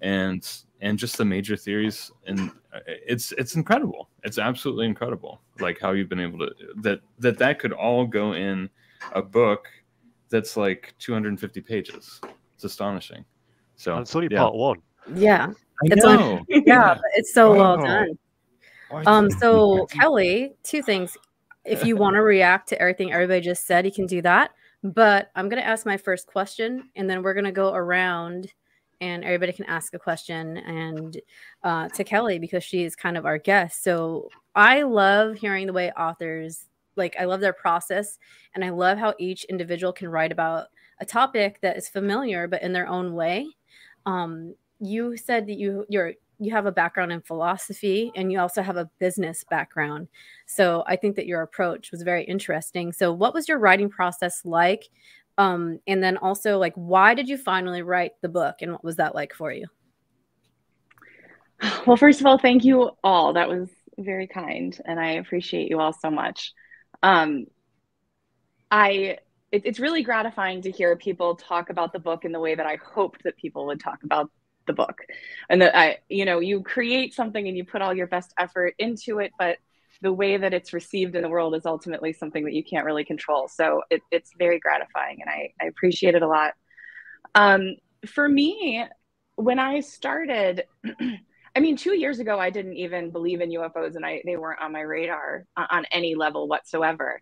[0.02, 2.12] and and just the major theories.
[2.26, 4.10] And uh, it's it's incredible.
[4.24, 8.34] It's absolutely incredible like how you've been able to that that that could all go
[8.34, 8.70] in
[9.14, 9.68] a book
[10.30, 12.22] that's like 250 pages.
[12.56, 13.26] It's astonishing.
[13.76, 14.40] So it's only yeah.
[14.40, 14.82] part one
[15.16, 15.48] yeah.
[15.82, 16.46] I it's know.
[16.50, 18.18] Yeah, it's so well done.
[19.06, 21.18] Um, so Kelly, two things.
[21.66, 24.52] If you want to react to everything everybody just said, you can do that.
[24.84, 28.52] But I'm gonna ask my first question, and then we're gonna go around,
[29.02, 31.20] and everybody can ask a question and
[31.64, 33.84] uh, to Kelly because she is kind of our guest.
[33.84, 37.16] So I love hearing the way authors like.
[37.20, 38.18] I love their process,
[38.56, 40.68] and I love how each individual can write about
[41.02, 43.48] a topic that is familiar but in their own way.
[44.06, 48.62] Um, you said that you you're you have a background in philosophy and you also
[48.62, 50.08] have a business background.
[50.46, 52.94] So I think that your approach was very interesting.
[52.94, 54.88] So what was your writing process like?
[55.38, 58.96] Um, and then also like why did you finally write the book and what was
[58.98, 59.68] that like for you?
[61.86, 63.34] Well, first of all, thank you all.
[63.34, 66.54] That was very kind and I appreciate you all so much.
[67.04, 67.48] Um,
[68.72, 69.18] I
[69.52, 72.66] it, it's really gratifying to hear people talk about the book in the way that
[72.66, 74.30] I hoped that people would talk about
[74.70, 75.02] the book.
[75.50, 78.76] And that i you know you create something and you put all your best effort
[78.78, 79.58] into it but
[80.02, 83.04] the way that it's received in the world is ultimately something that you can't really
[83.04, 83.50] control.
[83.50, 86.54] So it, it's very gratifying and I, I appreciate it a lot.
[87.36, 88.86] Um, for me
[89.36, 90.64] when i started
[91.56, 94.62] i mean two years ago i didn't even believe in ufos and I, they weren't
[94.62, 97.22] on my radar on any level whatsoever.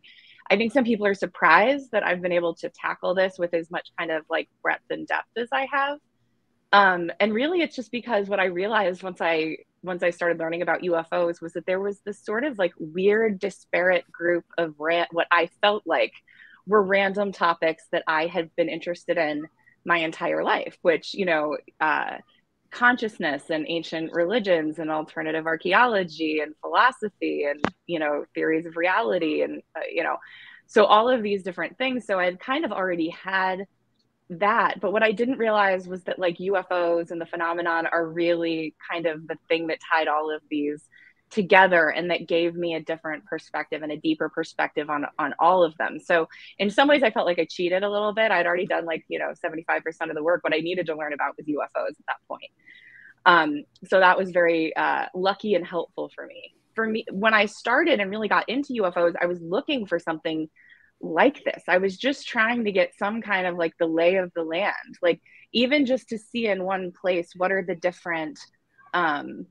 [0.50, 3.70] I think some people are surprised that I've been able to tackle this with as
[3.70, 6.00] much kind of like breadth and depth as I have.
[6.74, 10.62] Um, and really, it's just because what I realized once I once I started learning
[10.62, 15.28] about UFOs was that there was this sort of like weird, disparate group of what
[15.32, 16.12] I felt like
[16.66, 19.48] were random topics that I had been interested in
[19.86, 21.58] my entire life, which you know.
[21.80, 22.18] Uh,
[22.70, 29.42] consciousness and ancient religions and alternative archaeology and philosophy and you know theories of reality
[29.42, 30.18] and uh, you know
[30.66, 33.66] so all of these different things so i'd kind of already had
[34.30, 38.76] that but what i didn't realize was that like ufos and the phenomenon are really
[38.92, 40.84] kind of the thing that tied all of these
[41.30, 45.64] together and that gave me a different perspective and a deeper perspective on on all
[45.64, 46.00] of them.
[46.00, 48.32] So in some ways i felt like i cheated a little bit.
[48.32, 51.14] I'd already done like you know 75% of the work what i needed to learn
[51.14, 52.52] about was ufos at that point.
[53.26, 56.54] Um, so that was very uh, lucky and helpful for me.
[56.76, 60.48] For me when i started and really got into ufos i was looking for something
[61.02, 61.64] like this.
[61.68, 64.98] I was just trying to get some kind of like the lay of the land,
[65.02, 65.22] like
[65.54, 68.40] even just to see in one place what are the different,
[68.94, 69.46] um,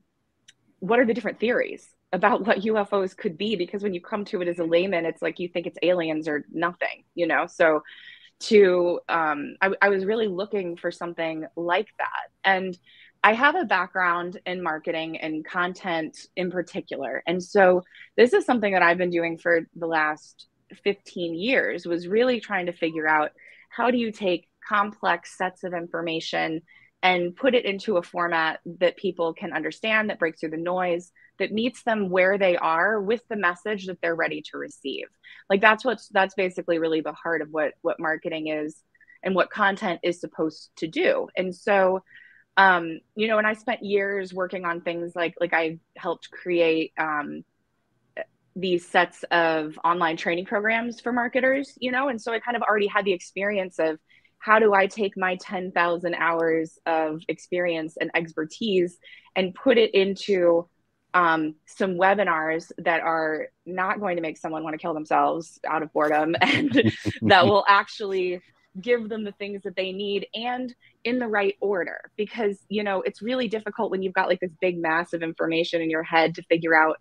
[0.79, 3.55] what are the different theories about what UFOs could be?
[3.55, 6.27] Because when you come to it as a layman, it's like you think it's aliens
[6.27, 7.47] or nothing, you know.
[7.47, 7.83] So
[8.39, 12.77] to um, I, I was really looking for something like that, and
[13.23, 17.23] I have a background in marketing and content in particular.
[17.25, 17.81] And so
[18.15, 20.47] this is something that I've been doing for the last
[20.83, 23.31] 15 years was really trying to figure out
[23.69, 26.61] how do you take complex sets of information
[27.03, 31.11] and put it into a format that people can understand that breaks through the noise
[31.39, 35.05] that meets them where they are with the message that they're ready to receive?
[35.49, 38.75] Like that's what's that's basically really the heart of what what marketing is
[39.23, 41.27] and what content is supposed to do.
[41.37, 42.01] And so
[42.57, 46.91] um you know and i spent years working on things like like i helped create
[46.97, 47.43] um
[48.59, 52.63] these sets of online training programs for marketers, you know, and so I kind of
[52.63, 53.99] already had the experience of
[54.39, 58.97] how do I take my 10,000 hours of experience and expertise
[59.35, 60.67] and put it into
[61.13, 65.83] um, some webinars that are not going to make someone want to kill themselves out
[65.83, 66.91] of boredom and
[67.21, 68.41] that will actually
[68.79, 71.99] give them the things that they need and in the right order.
[72.15, 75.81] Because you know it's really difficult when you've got like this big mass of information
[75.81, 76.97] in your head to figure out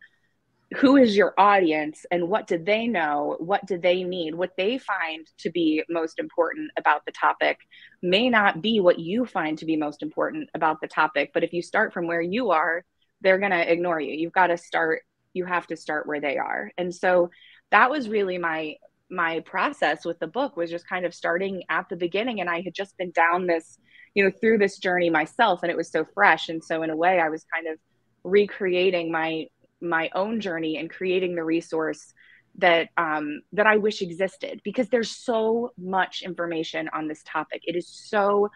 [0.75, 3.37] who is your audience and what do they know?
[3.39, 4.35] What do they need?
[4.35, 7.59] What they find to be most important about the topic
[8.03, 11.53] may not be what you find to be most important about the topic but if
[11.53, 12.85] you start from where you are
[13.21, 14.13] they're going to ignore you.
[14.13, 15.03] You've got to start
[15.33, 16.71] you have to start where they are.
[16.79, 17.31] And so
[17.71, 18.77] that was really my
[19.11, 22.61] my process with the book was just kind of starting at the beginning and i
[22.61, 23.79] had just been down this
[24.15, 26.49] you know through this journey myself and it was so fresh.
[26.49, 27.79] And so in a way i was kind of
[28.25, 29.47] recreating my
[29.81, 32.13] my own journey and creating the resource
[32.59, 37.63] that um, that I wish existed because there's so much information on this topic.
[37.67, 38.51] It is so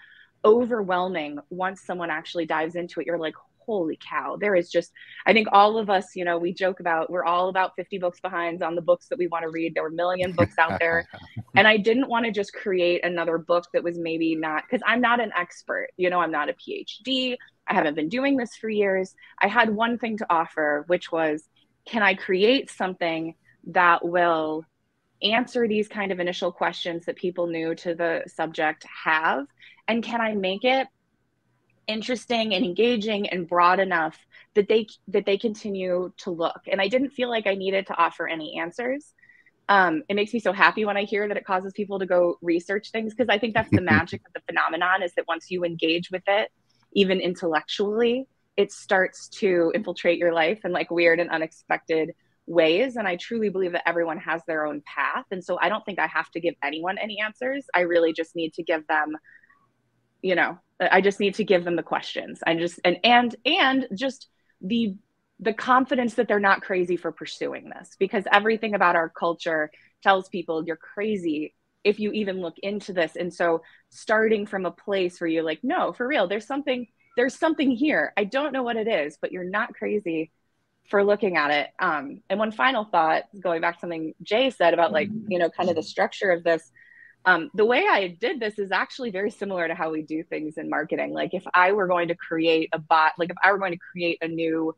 [0.44, 3.06] overwhelming once someone actually dives into it.
[3.06, 3.34] You're like,
[3.70, 4.90] holy cow, there is just,
[5.26, 8.20] I think all of us, you know, we joke about, we're all about 50 books
[8.20, 9.74] behind on the books that we want to read.
[9.74, 11.06] There were a million books out there.
[11.54, 15.00] and I didn't want to just create another book that was maybe not, because I'm
[15.00, 17.36] not an expert, you know, I'm not a PhD.
[17.70, 19.14] I haven't been doing this for years.
[19.40, 21.48] I had one thing to offer, which was,
[21.86, 23.36] can I create something
[23.68, 24.64] that will
[25.22, 29.46] answer these kind of initial questions that people new to the subject have?
[29.86, 30.88] And can I make it
[31.86, 34.18] interesting and engaging and broad enough
[34.54, 37.96] that they that they continue to look and i didn't feel like i needed to
[37.96, 39.12] offer any answers
[39.68, 42.36] um, it makes me so happy when i hear that it causes people to go
[42.42, 45.64] research things because i think that's the magic of the phenomenon is that once you
[45.64, 46.50] engage with it
[46.92, 48.26] even intellectually
[48.56, 52.12] it starts to infiltrate your life in like weird and unexpected
[52.46, 52.96] ways.
[52.96, 55.24] And i truly believe that everyone has their own path.
[55.30, 57.66] And so i don't think i have to give anyone any answers.
[57.74, 59.16] I really just need to give them
[60.22, 62.40] you know i just need to give them the questions.
[62.46, 64.28] I just and and and just
[64.60, 64.94] the
[65.38, 67.96] the confidence that they're not crazy for pursuing this.
[67.98, 69.70] Because everything about our culture
[70.02, 73.16] tells people you're crazy if you even look into this.
[73.16, 77.34] And so starting from a place where you're like no for real there's something there's
[77.34, 78.12] something here.
[78.16, 80.30] I don't know what it is but you're not crazy
[80.88, 81.68] for looking at it.
[81.78, 85.50] Um, and one final thought going back to something jay said about like you know
[85.50, 86.70] kind of the structure of this.
[87.24, 90.56] Um, the way I did this is actually very similar to how we do things
[90.56, 91.12] in marketing.
[91.12, 93.78] Like if I were going to create a bot, like if I were going to
[93.78, 94.74] create a new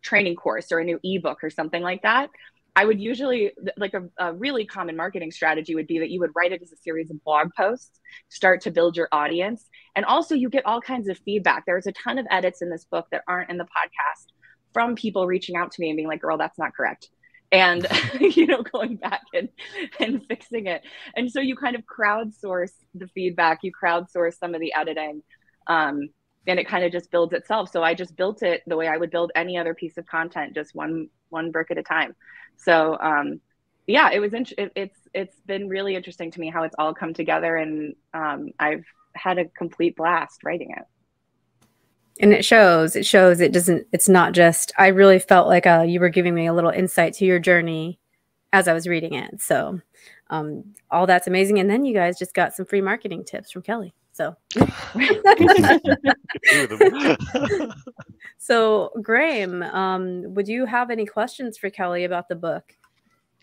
[0.00, 2.30] training course or a new ebook or something like that,
[2.74, 6.30] I would usually like a, a, really common marketing strategy would be that you would
[6.34, 10.34] write it as a series of blog posts, start to build your audience, and also
[10.34, 11.64] you get all kinds of feedback.
[11.66, 14.26] There's a ton of edits in this book that aren't in the podcast
[14.72, 17.08] from people reaching out to me and being like, "Girl, that's not correct."
[17.52, 17.86] and
[18.20, 19.48] you know going back and
[20.00, 20.82] and fixing it
[21.14, 25.22] and so you kind of crowdsource the feedback you crowdsource some of the editing
[25.68, 26.08] um,
[26.46, 27.70] and it kind of just builds itself.
[27.70, 30.54] So i just built it the way i would build any other piece of content
[30.54, 32.14] just one one brick at a time.
[32.56, 33.40] So um,
[33.86, 36.94] yeah it was int- it, it's it's been really interesting to me how it's all
[36.94, 40.84] come together and um, i've had a complete blast writing it.
[42.20, 45.84] And it shows it shows it doesn't it's not just i really felt like uh,
[45.86, 47.98] you were giving me a little insight to your journey
[48.52, 49.40] as i was reading it.
[49.40, 49.80] So
[50.30, 51.58] um, all that's amazing.
[51.58, 54.36] And then you guys just got some free marketing tips from kelly so.
[58.42, 62.74] So Graeme um, would you have any questions for kelly about the book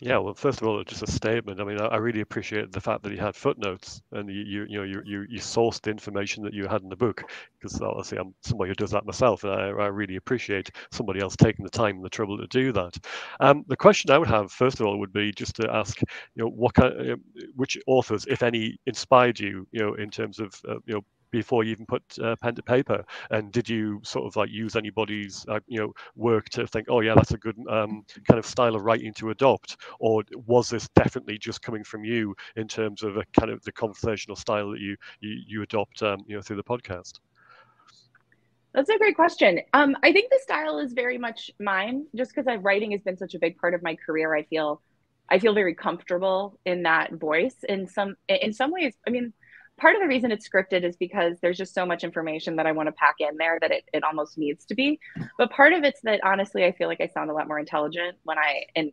[0.02, 1.60] yeah, well, first of all, just a statement.
[1.60, 4.78] I mean, I, really appreciate the fact that you had footnotes and you, you, you
[4.78, 7.22] know, you, you, you sourced the information that you had in the book
[7.58, 11.36] because obviously I'm somebody who does that myself, and I, I really appreciate somebody else
[11.36, 12.96] taking the time and the trouble to do that.
[13.40, 16.44] Um, the question I would have, first of all, would be just to ask, you
[16.44, 17.16] know, what kind,
[17.54, 21.64] which authors, if any, inspired you, you know, in terms of, uh, you know, before
[21.64, 23.04] you even put uh, pen to paper?
[23.30, 27.00] And did you sort of like use anybody's uh, you know work to think, oh
[27.00, 30.88] yeah, that's a good um, kind of style of writing to adopt, or was this
[30.94, 34.80] definitely just coming from you in terms of a kind of the conversational style that
[34.80, 37.20] you you, you adopt um, you know through the podcast?
[38.72, 39.60] That's a great question.
[39.72, 43.34] Um, I think the style is very much mine, just because writing has been such
[43.34, 44.34] a big part of my career.
[44.34, 44.80] I feel,
[45.28, 47.56] I feel very comfortable in that voice.
[47.68, 49.32] In some, in some ways, I mean,
[49.80, 52.72] part of the reason it's scripted is because there's just so much information that I
[52.72, 55.00] want to pack in there that it, it almost needs to be.
[55.38, 58.18] But part of it's that honestly, I feel like I sound a lot more intelligent
[58.22, 58.92] when I, and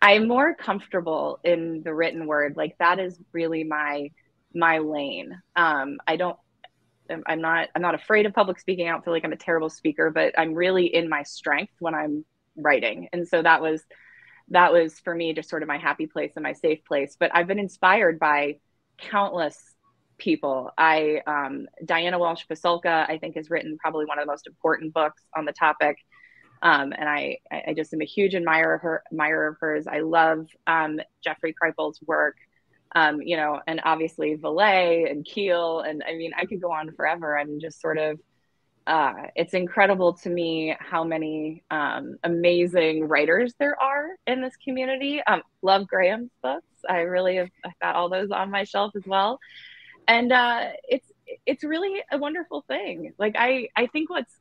[0.00, 2.56] I'm more comfortable in the written word.
[2.56, 4.12] Like that is really my,
[4.54, 5.42] my lane.
[5.56, 6.38] Um, I don't,
[7.26, 8.86] I'm not, I'm not afraid of public speaking.
[8.86, 11.94] I don't feel like I'm a terrible speaker, but I'm really in my strength when
[11.94, 12.24] I'm
[12.56, 13.08] writing.
[13.12, 13.82] And so that was,
[14.50, 17.16] that was for me just sort of my happy place and my safe place.
[17.18, 18.58] But I've been inspired by
[18.98, 19.74] countless
[20.18, 20.70] people.
[20.76, 24.92] I um, Diana Walsh Pasulka, I think, has written probably one of the most important
[24.92, 25.98] books on the topic.
[26.60, 29.86] Um, and I, I just am a huge admirer of, her, admirer of hers.
[29.86, 32.36] I love um, Jeffrey Kripal's work,
[32.96, 35.80] um, you know, and obviously Vallée and Keel.
[35.80, 38.18] And I mean, I could go on forever and just sort of
[38.88, 45.22] uh, it's incredible to me how many um, amazing writers there are in this community.
[45.26, 46.64] Um, love Graeme's books.
[46.88, 49.38] I really have I've got all those on my shelf as well,
[50.08, 51.06] and uh, it's
[51.46, 53.12] it's really a wonderful thing.
[53.18, 54.32] Like I I think what's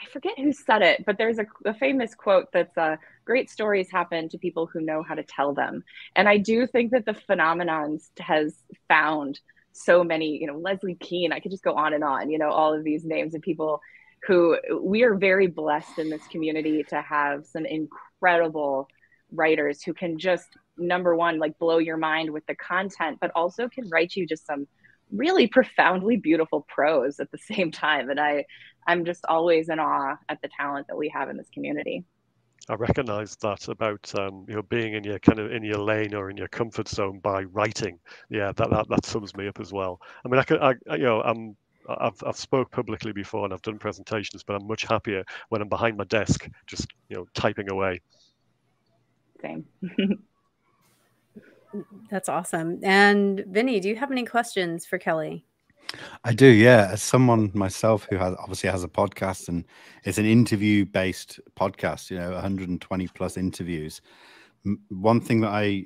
[0.00, 3.90] I forget who said it, but there's a, a famous quote that's uh, great stories
[3.92, 5.84] happen to people who know how to tell them.
[6.16, 8.54] And I do think that the phenomenon has
[8.88, 9.38] found
[9.72, 12.50] so many, you know, Leslie Kean, I could just go on and on, you know,
[12.50, 13.80] all of these names of people
[14.26, 18.88] who we are very blessed in this community to have some incredible
[19.32, 23.68] writers who can just number one like blow your mind with the content but also
[23.68, 24.66] can write you just some
[25.14, 28.44] really profoundly beautiful prose at the same time and i
[28.86, 32.04] i'm just always in awe at the talent that we have in this community
[32.68, 36.14] I recognize that about um, you know being in your kind of in your lane
[36.14, 37.98] or in your comfort zone by writing.
[38.30, 40.00] Yeah, that that, that sums me up as well.
[40.24, 41.56] I mean, I could, I, you know, I'm
[41.88, 45.68] I've I've spoke publicly before and I've done presentations, but I'm much happier when I'm
[45.68, 48.00] behind my desk, just you know, typing away.
[49.42, 49.66] Same.
[52.10, 52.80] That's awesome.
[52.82, 55.44] And Vinnie, do you have any questions for Kelly?
[56.24, 56.88] I do, yeah.
[56.92, 59.64] As someone myself who has obviously has a podcast and
[60.04, 64.00] it's an interview based podcast, you know, 120 plus interviews.
[64.88, 65.84] One thing that I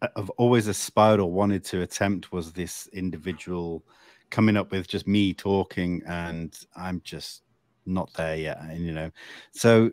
[0.00, 3.84] uh, have always aspired or wanted to attempt was this individual
[4.30, 7.42] coming up with just me talking, and I'm just
[7.84, 8.58] not there yet.
[8.62, 9.10] And you know,
[9.52, 9.90] so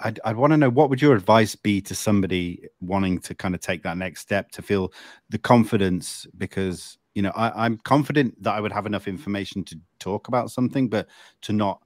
[0.00, 3.54] I'd, I'd want to know what would your advice be to somebody wanting to kind
[3.54, 4.92] of take that next step to feel
[5.28, 6.26] the confidence?
[6.36, 10.52] Because you know I, i'm confident that i would have enough information to talk about
[10.52, 11.08] something but
[11.42, 11.82] to not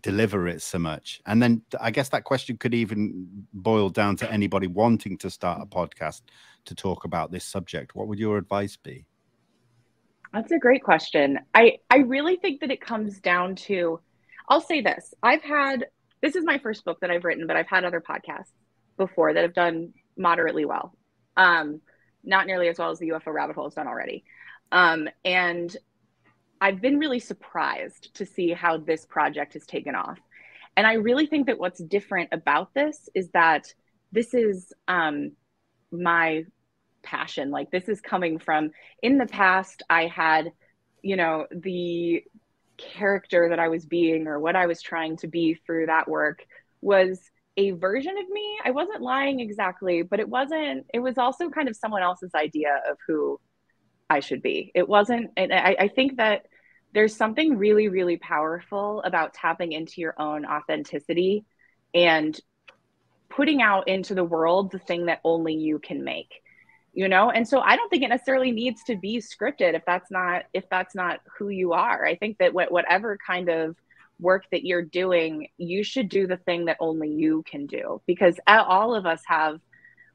[0.00, 1.20] deliver it so much.
[1.26, 5.60] And then i guess that question could even boil down to anybody wanting to start
[5.62, 6.22] a podcast
[6.64, 7.94] to talk about this subject.
[7.94, 9.06] What would your advice be?
[10.32, 11.38] That's a great question.
[11.54, 14.00] I i really think that it comes down to
[14.48, 15.86] i'll say this i've had
[16.22, 18.52] this is my first book that i've written but i've had other podcasts
[18.96, 20.94] before that have done moderately well
[21.36, 21.80] um
[22.24, 24.24] not nearly as well as the ufo rabbit hole has done already
[24.72, 25.76] um, and
[26.60, 30.18] I've been really surprised to see how this project has taken off.
[30.76, 33.72] And I really think that what's different about this is that
[34.10, 35.32] this is um,
[35.90, 36.46] my
[37.02, 37.50] passion.
[37.50, 38.70] Like, this is coming from
[39.02, 40.52] in the past, I had,
[41.02, 42.24] you know, the
[42.76, 46.44] character that I was being or what I was trying to be through that work
[46.80, 47.20] was
[47.56, 48.58] a version of me.
[48.64, 52.80] I wasn't lying exactly, but it wasn't, it was also kind of someone else's idea
[52.90, 53.38] of who
[54.08, 54.72] I should be.
[54.74, 56.46] It wasn't, and I, I think that
[56.94, 61.44] there's something really, really powerful about tapping into your own authenticity
[61.94, 62.38] and
[63.28, 66.42] putting out into the world the thing that only you can make
[66.92, 70.10] you know and so i don't think it necessarily needs to be scripted if that's
[70.10, 73.76] not if that's not who you are i think that whatever kind of
[74.20, 78.38] work that you're doing you should do the thing that only you can do because
[78.48, 79.58] all of us have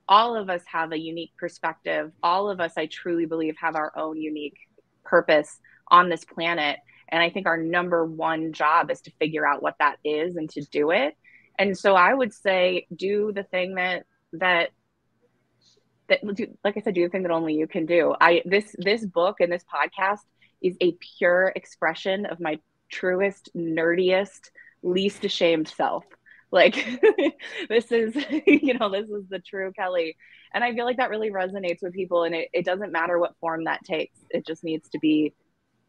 [0.10, 2.12] all of us have a unique perspective.
[2.24, 4.58] All of us, I truly believe, have our own unique
[5.04, 5.60] purpose
[5.90, 6.80] on this planet.
[7.10, 10.50] And I think our number one job is to figure out what that is and
[10.52, 11.16] to do it.
[11.60, 14.04] And so I would say do the thing that
[14.34, 14.70] that
[16.10, 16.22] that
[16.64, 18.16] like I said, do the thing that only you can do.
[18.20, 20.22] I this this book and this podcast
[20.62, 24.50] is a pure expression of my truest, nerdiest,
[24.84, 26.06] least ashamed self.
[26.52, 26.76] Like
[27.70, 30.16] this is you know this is the true kelly.
[30.54, 33.36] And i feel like that really resonates with people and it, it doesn't matter what
[33.40, 34.18] form that takes.
[34.30, 35.34] It just needs to be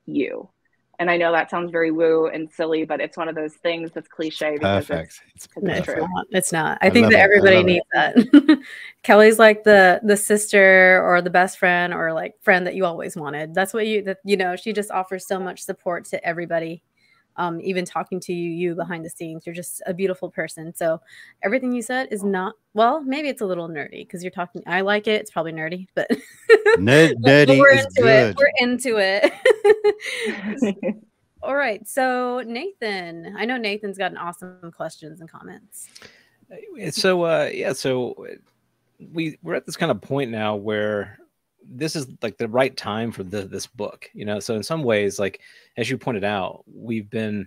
[0.04, 0.50] you
[0.98, 3.90] and i know that sounds very woo and silly but it's one of those things
[3.92, 5.22] that's cliche because perfect.
[5.34, 6.26] it's, it's, it's not.
[6.30, 6.78] It's not.
[6.80, 8.32] I, I think that everybody needs it.
[8.32, 8.62] that.
[9.02, 13.16] Kelly's like the the sister or the best friend or like friend that you always
[13.16, 13.54] wanted.
[13.54, 16.82] That's what you that you know she just offers so much support to everybody
[17.38, 19.46] um, even talking to you, you behind the scenes.
[19.46, 20.74] You're just a beautiful person.
[20.74, 21.00] So
[21.42, 23.00] everything you said is not well.
[23.02, 24.62] Maybe it's a little nerdy because you're talking.
[24.66, 25.20] I like it.
[25.20, 26.10] It's probably nerdy, but
[26.78, 28.30] Nerd, nerdy we're is into good.
[28.30, 28.36] it.
[28.36, 30.96] We're into it.
[31.42, 31.86] All right.
[31.88, 35.88] So Nathan, I know Nathan's got an awesome questions and comments.
[36.90, 38.26] So uh, yeah, so
[39.12, 41.18] we we're at this kind of point now where
[41.68, 44.40] this is like the right time for the, this book you know?
[44.40, 45.40] So in some ways like
[45.76, 47.46] as you pointed out we've been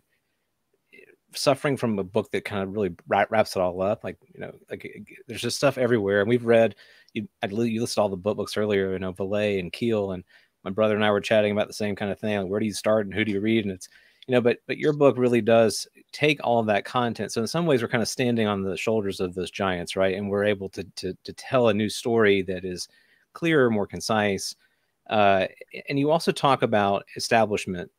[0.94, 0.98] eh,
[1.34, 4.54] suffering from a book that kind of really wraps it all up like you know
[4.70, 6.22] like eh, there's just stuff everywhere.
[6.22, 6.76] And we've read
[7.14, 10.24] you, you listed all the book books earlier you know Vallée and Keel and
[10.64, 12.66] my brother and I were chatting about the same kind of thing like where do
[12.66, 13.66] you start and who do you read?
[13.66, 13.90] And it's
[14.28, 17.32] you know but but your book really does take all of that content.
[17.32, 20.16] So in some ways we're kind of standing on the shoulders of those giants right?
[20.16, 22.88] And we're able to to, to tell a new story that is
[23.34, 24.56] clearer, more concise.
[25.10, 25.48] Uh,
[25.90, 27.92] and you also talk about establishment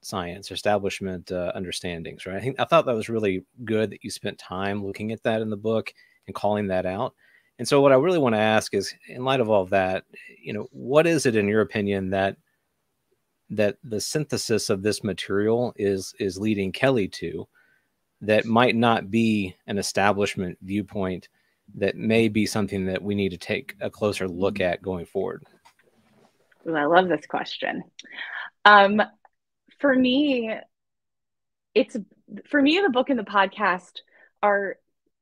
[0.00, 2.36] science, establishment uh, understandings, right?
[2.36, 5.42] I think I thought that was really good that you spent time looking at that
[5.42, 5.92] in the book
[6.26, 7.14] and calling that out.
[7.58, 10.04] And so, what I really want to ask is, in light of all of that,
[10.40, 12.36] you know, what is it in your opinion that
[13.50, 17.48] that the synthesis of this material is is leading Kelly to
[18.20, 21.28] that might not be an establishment viewpoint
[21.76, 25.44] that may be something that we need to take a closer look at going forward?
[26.66, 27.84] Ooh, I love this question.
[28.64, 29.02] Um,
[29.78, 30.52] for me,
[31.74, 31.96] it's
[32.46, 34.00] for me the book and the podcast
[34.42, 34.76] are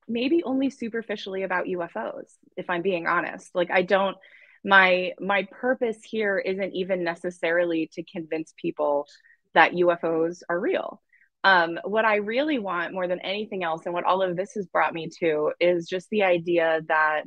[0.08, 3.54] maybe only superficially about UFOs, if I'm being honest.
[3.54, 4.16] Like I don't
[4.64, 9.06] my my purpose here isn't even necessarily to convince people
[9.54, 11.00] that UFOs are real.
[11.46, 14.66] Um, what I really want more than anything else, and what all of this has
[14.66, 17.26] brought me to, is just the idea that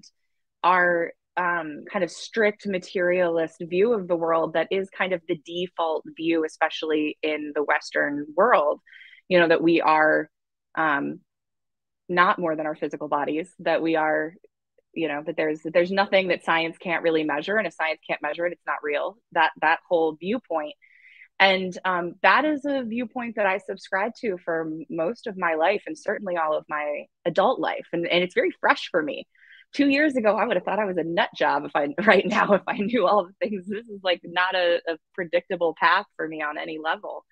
[0.62, 5.40] our um, kind of strict materialist view of the world that is kind of the
[5.46, 8.82] default view, especially in the Western world,
[9.30, 10.30] you know, that we are
[10.76, 11.22] um,
[12.10, 14.34] not more than our physical bodies, that we are,
[14.94, 18.02] you know, that there's that there's nothing that science can't really measure, and if science
[18.06, 19.18] can't measure it, it's not real.
[19.32, 20.74] That that whole viewpoint
[21.40, 25.84] and um, that is a viewpoint that I subscribe to for most of my life
[25.88, 27.88] and certainly all of my adult life.
[27.94, 29.26] And, and it's very fresh for me.
[29.74, 32.26] Two years ago, I would have thought I was a nut job if I, right
[32.26, 33.68] now, if I knew all the things.
[33.68, 37.24] This is like not a, a predictable path for me on any level.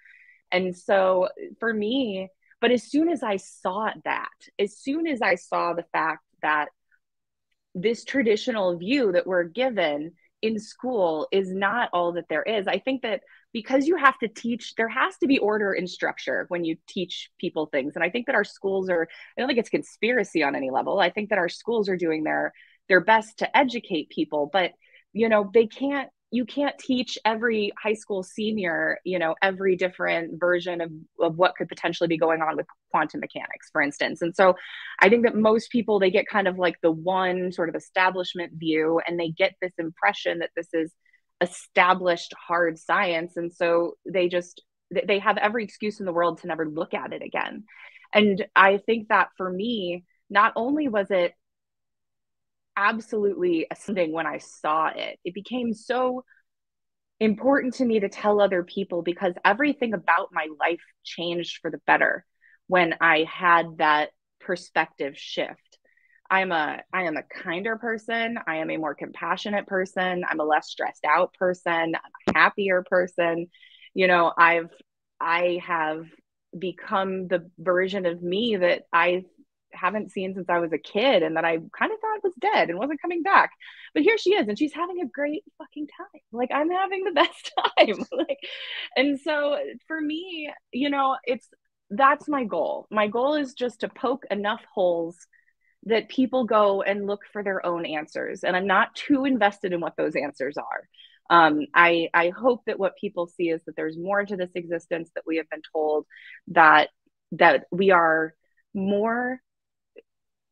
[0.52, 1.28] And so
[1.60, 2.30] for me,
[2.62, 6.70] but as soon as I saw that, as soon as I saw the fact that
[7.76, 12.80] this traditional view that we're given in school is not all that there is, I
[12.80, 13.22] think that
[13.58, 17.32] because you have to teach there has to be order and structure when you teach
[17.40, 17.96] people things.
[17.96, 21.00] And i think that our schools are i don't think it's conspiracy on any level.
[21.00, 22.54] I think that our schools are doing their
[22.88, 24.74] their best to educate people but
[25.12, 30.40] you know they can't you can't teach every high school senior you know every different
[30.40, 34.22] version of, of what could potentially be going on with quantum mechanics for instance.
[34.22, 34.56] And so
[35.00, 38.54] i think that most people they get kind of like the one sort of establishment
[38.54, 40.94] view and they get this impression that this is
[41.42, 43.38] established hard science.
[43.38, 44.64] And so they just
[45.06, 47.66] they have every excuse in the world to never look at it again.
[48.14, 51.34] And i think that for me not only was it
[52.76, 56.24] absolutely astounding when i saw it it became so
[57.20, 61.82] important to me to tell other people because everything about my life changed for the
[61.88, 62.26] better
[62.68, 65.67] when i had that perspective shift
[66.30, 68.38] I'm a I am a kinder person.
[68.46, 70.24] I am a more compassionate person.
[70.28, 71.96] I'm a less stressed out person.
[71.96, 73.48] I'm a happier person.
[73.94, 74.70] You know, I've
[75.20, 76.06] I have
[76.58, 79.26] become the version of me that I
[79.74, 82.70] haven't seen since I was a kid and that I kind of thought was dead
[82.70, 83.52] and wasn't coming back.
[83.94, 86.22] But here she is and she's having a great fucking time.
[86.32, 88.06] Like I'm having the best time.
[88.12, 88.40] like
[88.96, 89.58] and so
[89.88, 91.48] for me, you know, it's
[91.90, 92.88] that's my goal.
[92.92, 95.16] My goal is just to poke enough holes
[95.88, 98.44] that people go and look for their own answers.
[98.44, 100.88] And i'm not too invested in what those answers are.
[101.30, 105.10] Um, I, I hope that what people see is that there's more to this existence
[105.16, 106.06] that we have been told
[106.50, 106.90] that
[107.34, 108.34] that we are
[108.74, 109.42] more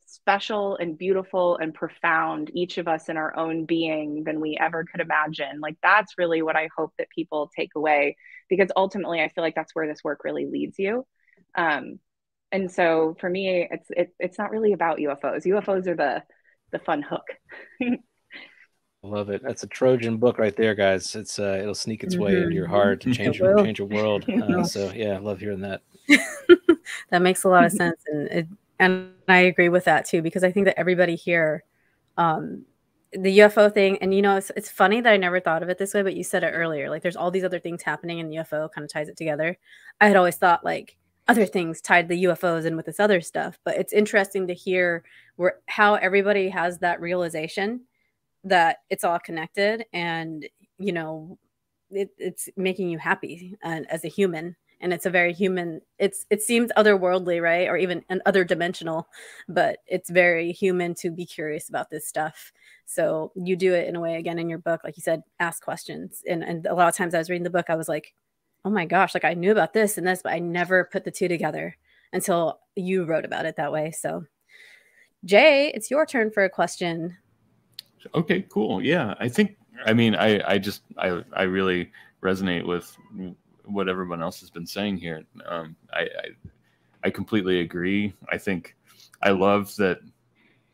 [0.05, 4.83] special and beautiful and profound each of us in our own being than we ever
[4.83, 5.59] could imagine.
[5.61, 8.17] Like that's really what i hope that people take away
[8.49, 11.05] because ultimately i feel like that's where this work really leads you.
[11.55, 11.99] Um,
[12.55, 16.23] and so for me it's it, it's not really about ufos ufos are the
[16.71, 17.27] the fun hook.
[17.81, 19.43] I love it.
[19.43, 21.15] That's a trojan book right there guys.
[21.15, 22.73] It's uh it'll sneak its way into your mm-hmm.
[22.73, 24.25] heart to change your change your world.
[24.29, 25.81] Uh, so yeah i love hearing that.
[27.09, 27.99] That makes a lot of sense.
[28.07, 28.47] And it,
[28.79, 31.63] and i agree with that too because i think that everybody here
[32.17, 32.65] um
[33.11, 35.77] the UFO thing, and you know, it's, it's funny that I never thought of it
[35.77, 36.89] this way, but you said it earlier.
[36.89, 39.57] Like, there's all these other things happening, and UFO kind of ties it together.
[40.01, 40.97] I had always thought, like,
[41.27, 43.59] other things tied the UFOs and with this other stuff.
[43.63, 45.03] But it's interesting to hear
[45.35, 47.81] where how everybody has that realization
[48.43, 50.47] that it's all connected and
[50.77, 51.37] you know
[51.89, 54.55] it, it's making you happy and, as a human.
[54.81, 57.67] And it's a very human it's it seems otherworldly right?
[57.67, 59.07] Or even an other dimensional
[59.47, 62.51] but it's very human to be curious about this stuff.
[62.85, 65.63] So you do it in a way again in your book like you said ask
[65.63, 66.21] questions.
[66.29, 68.13] And, and a lot of times i was reading the book i was like
[68.65, 71.11] oh my gosh, like I knew about this and this, but I never put the
[71.11, 71.77] two together
[72.11, 73.91] until you wrote about it that way.
[73.91, 74.25] So,
[75.23, 77.15] Jay, it's your turn for a question.
[78.15, 78.81] Okay, cool.
[78.81, 81.91] Yeah, I think I mean I I just I I really
[82.21, 82.95] resonate with
[83.65, 85.23] what everyone else has been saying here.
[85.45, 86.29] Um, I, I
[87.05, 88.13] I completely agree.
[88.31, 88.75] I think
[89.21, 89.99] I love that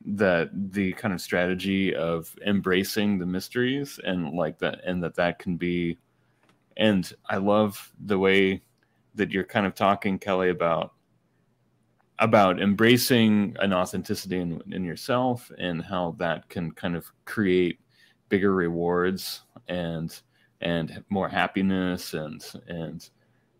[0.06, 5.40] that the kind of strategy of embracing the mysteries and like that and that that
[5.40, 5.98] can be
[6.78, 8.62] and I love the way
[9.16, 10.94] that you're kind of talking, Kelly, about
[12.20, 17.80] about embracing an authenticity in, in yourself and how that can kind of create
[18.30, 20.22] bigger rewards and
[20.62, 23.10] and more happiness and and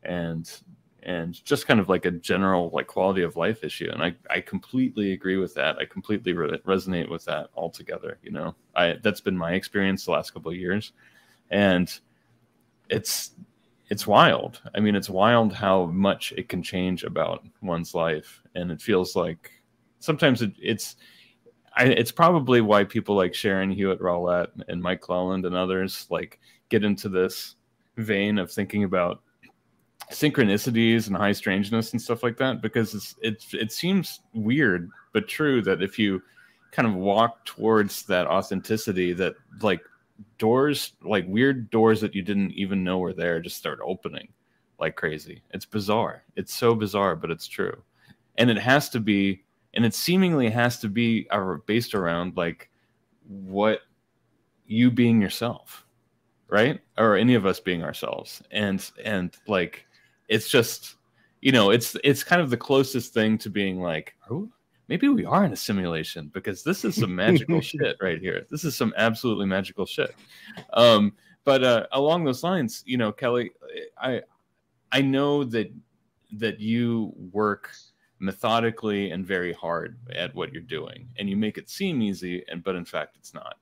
[0.04, 0.62] and
[1.04, 3.90] and just kind of like a general like quality of life issue.
[3.92, 5.78] And i i completely agree with that.
[5.80, 8.56] I completely re- resonate with that altogether you know?
[8.76, 10.94] I that's been my experience the last couple of years.
[11.50, 11.92] And
[12.92, 13.32] it's
[13.90, 14.62] it's wild.
[14.76, 18.42] I mean it's wild how much it can change about one's life.
[18.56, 19.52] And it feels like
[20.00, 20.98] sometimes it, it's
[21.76, 26.40] I, it's probably why people like Sharon Hewitt Rawlette and Mike Clelland and others like
[26.70, 27.56] get into this
[27.98, 29.22] vein of thinking about
[30.12, 35.28] synchronicities and high strangeness and stuff like that because it's, it's it seems weird but
[35.28, 36.22] true that if you
[36.72, 39.82] kind of walk towards that authenticity that like
[40.38, 44.30] doors like weird doors that you didn't even know were there just start opening
[44.80, 45.44] like crazy.
[45.52, 46.24] It's bizarre.
[46.36, 47.84] It's so bizarre but it's true.
[48.38, 49.44] And it has to be
[49.74, 51.28] and it seemingly has to be
[51.66, 52.70] based around like
[53.28, 53.82] what
[54.66, 55.86] you being yourself
[56.52, 56.82] right?
[56.98, 58.44] Or any of us being ourselves.
[58.52, 59.88] And and like
[60.28, 60.96] it's just
[61.42, 64.48] you know it's it's kind of the closest thing to being like oh
[64.92, 68.64] maybe we are in a simulation because this is some magical shit right here this
[68.64, 70.14] is some absolutely magical shit
[70.74, 71.14] um
[71.46, 73.52] but uh along those lines you know kelly
[73.98, 74.22] i
[74.92, 75.72] i know that
[76.34, 77.72] that you work
[78.20, 82.64] methodically and very hard at what you're doing and you make it seem easy and
[82.64, 83.56] but in fact it's not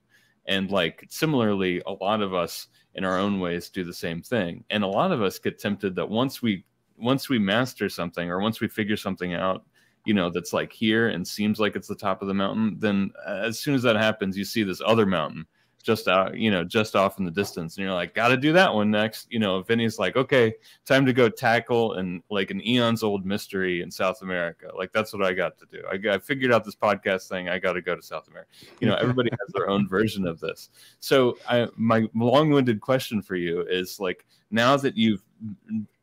[0.46, 4.64] and like similarly, a lot of us in our own ways do the same thing.
[4.70, 6.64] And a lot of us get tempted that once we
[6.98, 9.64] once we master something or once we figure something out,
[10.10, 13.12] you know, that's like here and seems like it's the top of the mountain, then
[13.24, 15.46] uh, as soon as that happens, you see this other mountain
[15.84, 17.76] just out, you know, just off in the distance.
[17.76, 19.28] And you're like, got to do that one next.
[19.30, 20.52] You know, Vinnie's like, okay,
[20.84, 24.72] time to go tackle and like an eons old mystery in South America.
[24.76, 25.80] Like, that's what I got to do.
[25.88, 27.48] I, I figured out this podcast thing.
[27.48, 28.50] I got to go to South America.
[28.80, 30.70] You know, everybody has their own version of this.
[30.98, 35.22] So, I, my long winded question for you is like, now that you've,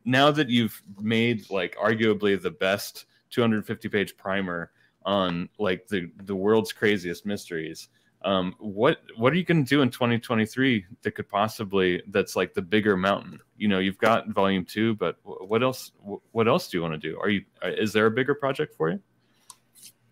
[0.06, 4.70] now that you've made like arguably the best 250 page primer
[5.04, 7.88] on like the the world's craziest mysteries
[8.22, 12.52] um, what what are you going to do in 2023 that could possibly that's like
[12.52, 13.38] the bigger mountain?
[13.56, 15.92] You know, you've got volume two, but what else?
[16.32, 17.18] What else do you want to do?
[17.20, 19.00] Are you uh, is there a bigger project for you?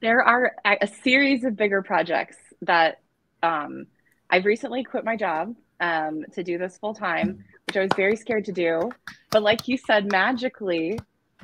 [0.01, 3.01] There are a series of bigger projects that
[3.43, 3.87] um,
[4.31, 8.15] I've recently quit my job um, to do this full time, which I was very
[8.15, 8.93] scared to do.
[9.31, 11.01] But like you said, magically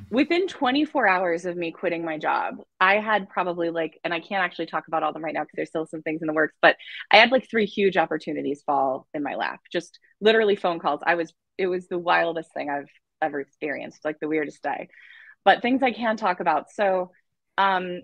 [0.09, 4.43] within 24 hours of me quitting my job, I had probably like, and I can't
[4.43, 6.55] actually talk about all them right now because there's still some things in the works,
[6.61, 6.75] but
[7.11, 9.59] I had like three huge opportunities fall in my lap.
[9.71, 11.01] Just literally phone calls.
[11.05, 12.89] I was, it was the wildest thing I've
[13.21, 14.89] ever experienced, like the weirdest day.
[15.45, 16.71] But things I can talk about.
[16.71, 17.11] So,
[17.57, 18.01] um,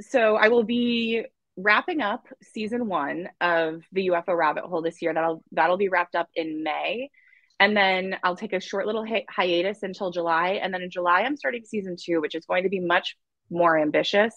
[0.00, 1.24] so I will be
[1.56, 5.14] wrapping up season one of the UFO Rabbit Hole this year.
[5.14, 7.10] That'll that'll be wrapped up in May
[7.60, 10.60] and then I'll take a short little hi- hiatus until July.
[10.62, 13.16] And then in July, I'm starting season two, which is going to be much
[13.50, 14.34] more ambitious.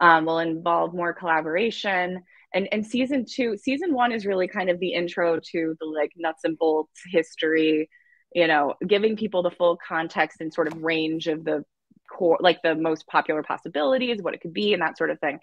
[0.00, 2.22] Um, will involve more collaboration.
[2.52, 6.10] And, and season two, season one is really kind of the intro to the like
[6.16, 7.88] nuts and bolts history,
[8.34, 11.64] you know, giving people the full context and sort of range of the
[12.10, 15.38] core, like the most popular possibilities, what it could be, and that sort of thing.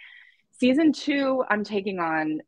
[0.59, 2.41] Season two, I'm taking on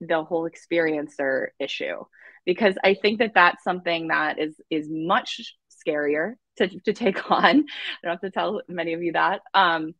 [0.00, 2.04] the whole experiencer issue
[2.44, 5.40] because I think that that's something that is is much
[5.86, 7.44] scarier to, to take on.
[7.44, 7.52] I
[8.02, 9.40] don't have to tell many of you that.
[9.54, 9.94] Um,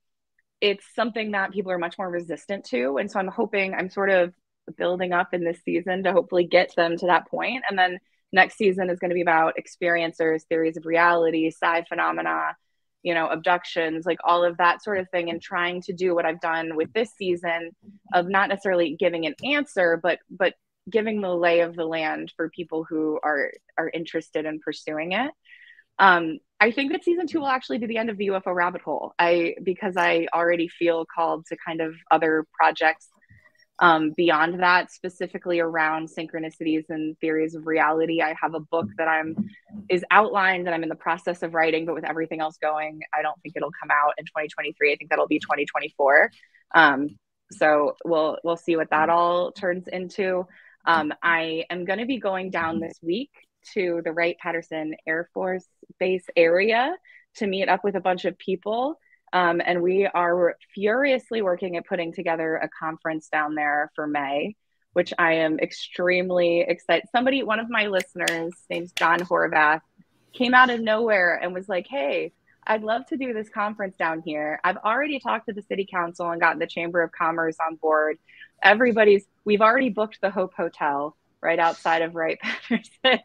[0.61, 2.99] it's something that people are much more resistant to.
[2.99, 4.35] And so I'm hoping I'm sort of
[4.77, 7.65] building up in this season to hopefully get them to that point.
[7.69, 7.99] And then
[8.33, 12.57] next season is going to be about experiencers, theories of reality, psi phenomena,
[13.03, 16.27] you know, abductions, like all of that sort of thing, and trying to do what
[16.27, 17.71] I've done with this season
[18.13, 20.55] of not necessarily giving an answer, but but
[20.91, 25.31] giving the lay of the land for people who are are interested in pursuing it.
[25.99, 28.83] Um, I think that season two will actually be the end of the UFO rabbit
[28.83, 29.15] hole.
[29.19, 33.09] I because I already feel called to kind of other projects
[33.81, 38.21] um, beyond that, specifically around synchronicities and theories of reality.
[38.21, 39.35] I have a book that I'm
[39.89, 43.23] is outlined that I'm in the process of writing, but with everything else going, I
[43.23, 44.93] don't think it'll come out in 2023.
[44.93, 46.31] I think that'll be 2024.
[46.75, 47.19] Um,
[47.53, 50.47] so we'll we'll see what that all turns into.
[50.85, 53.31] Um, I am going to be going down this week
[53.75, 55.67] to the Wright Patterson Air Force
[55.99, 56.95] Base area
[57.37, 58.99] to meet up with a bunch of people.
[59.33, 64.57] Um, and we are furiously working at putting together a conference down there for May,
[64.93, 67.09] which I am extremely excited.
[67.13, 69.83] Somebody, one of my listeners, named John Horvath,
[70.33, 72.33] came out of nowhere and was like, "Hey,
[72.67, 74.61] I'd love to do this conference down here.
[74.65, 78.19] I've already talked to the city council and gotten the Chamber of Commerce on board.
[78.63, 83.21] Everybody's we've already booked the Hope Hotel right outside of Wright Patterson.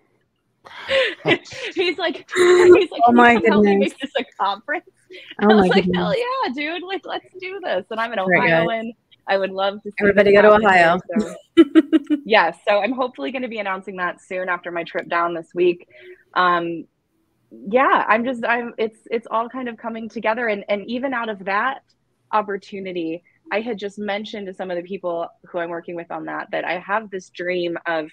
[1.76, 3.78] he's like, he's like, Oh my "Can me goodness.
[3.80, 4.86] make this a conference.
[5.41, 5.97] Oh I was like, goodness.
[5.97, 6.84] hell yeah, dude!
[6.84, 7.86] Like, let's do this.
[7.91, 8.20] And I'm an.
[8.20, 8.93] Ohioan.
[9.28, 10.99] I would love to see Everybody go to Ohio.
[11.20, 11.36] so-
[12.26, 15.47] yeah, so I'm hopefully going to be announcing that soon after my trip down this
[15.55, 15.88] week.
[16.36, 16.86] Um,
[17.51, 21.30] yeah, I'm just I'm it's it's all kind of coming together, and and even out
[21.30, 21.82] of that
[22.32, 26.26] opportunity, I had just mentioned to some of the people who I'm working with on
[26.26, 28.10] that that I have this dream of.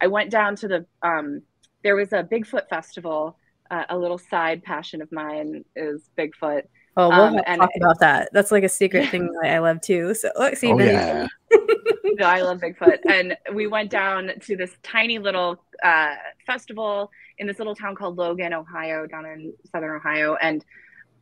[0.00, 1.42] I went down to the um,
[1.82, 3.38] there was a Bigfoot festival.
[3.68, 6.62] Uh, a little side passion of mine is Bigfoot.
[6.96, 8.28] Oh, we'll Um, have to and- talk about that.
[8.32, 10.14] That's like a secret thing that I love too.
[10.14, 11.26] So, look, see, Oh yeah.
[12.04, 12.98] no, I love Bigfoot.
[13.10, 16.14] And we went down to this tiny little uh,
[16.46, 20.36] festival in this little town called Logan, Ohio, down in southern Ohio.
[20.36, 20.64] And,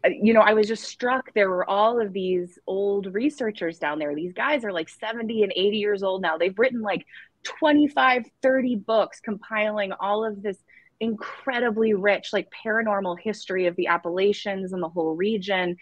[0.09, 1.33] you know, I was just struck.
[1.35, 4.15] There were all of these old researchers down there.
[4.15, 6.37] These guys are like 70 and 80 years old now.
[6.37, 7.07] They've written like
[7.45, 10.59] 25, 30 books compiling all of this
[11.01, 15.77] incredibly rich, like paranormal history of the Appalachians and the whole region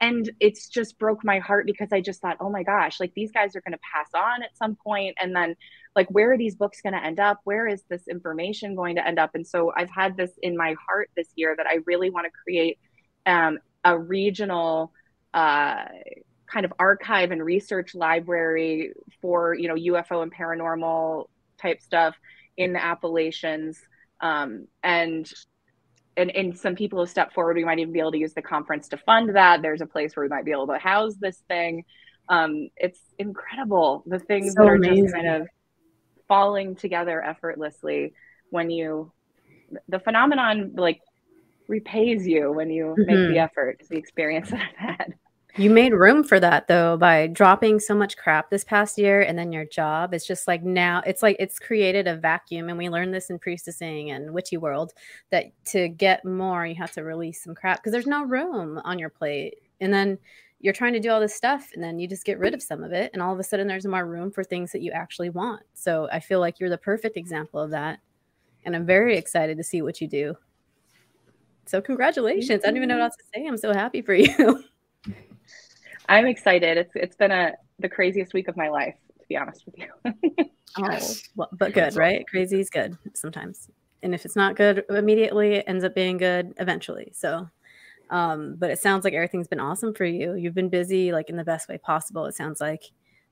[0.00, 3.32] and it's just broke my heart because I just thought, oh my gosh, like these
[3.32, 5.56] guys are going to pass on at some point, and then
[5.96, 7.40] like where are these books going to end up?
[7.44, 9.34] Where is this information going to end up?
[9.34, 12.30] And so I've had this in my heart this year that I really want to
[12.30, 12.78] create
[13.26, 13.58] um,
[13.92, 14.92] a regional
[15.34, 15.84] uh,
[16.46, 21.26] kind of archive and research library for you know UFO and paranormal
[21.60, 22.14] type stuff
[22.56, 23.80] in the Appalachians.
[24.20, 25.30] Um, and
[26.16, 27.56] and, and some people have stepped forward.
[27.56, 29.62] We might even be able to use the conference to fund that.
[29.62, 31.84] There's a place where we might be able to house this thing.
[32.28, 35.04] Um, it's incredible the things So that are amazing.
[35.04, 35.48] just kind of
[36.26, 38.12] falling together effortlessly
[38.50, 39.12] when you
[39.88, 41.00] the phenomenon like
[41.68, 43.28] repays you when you make Mhm.
[43.28, 43.76] the effort.
[43.80, 45.14] It's the experience that I've had.
[45.56, 49.36] You made room for that though by dropping so much crap this past year and
[49.36, 50.14] then your job.
[50.14, 53.38] It's just like now it's like it's created a vacuum and we learned this in
[53.40, 54.92] priestessing and witchy world
[55.30, 58.98] that to get more you have to release some crap because there's no room on
[59.00, 59.58] your plate.
[59.80, 60.18] And then
[60.60, 62.84] you're trying to do all this stuff and then you just get rid of some
[62.84, 65.30] of it and all of a sudden there's more room for things that you actually
[65.30, 65.62] want.
[65.74, 67.98] So I feel like you're the perfect example of that.
[68.64, 70.36] And I'm very excited to see what you do.
[71.68, 72.62] So congratulations.
[72.64, 73.46] I don't even know what else to say.
[73.46, 74.64] I'm so happy for you.
[76.08, 76.78] I'm excited.
[76.78, 80.44] It's it's been a the craziest week of my life, to be honest with you.
[80.76, 81.00] Oh,
[81.34, 82.24] well, but good, right?
[82.28, 83.68] Crazy is good sometimes.
[84.02, 87.10] And if it's not good immediately, it ends up being good eventually.
[87.14, 87.48] So,
[88.10, 90.34] um, but it sounds like everything's been awesome for you.
[90.34, 92.82] You've been busy, like in the best way possible, it sounds like.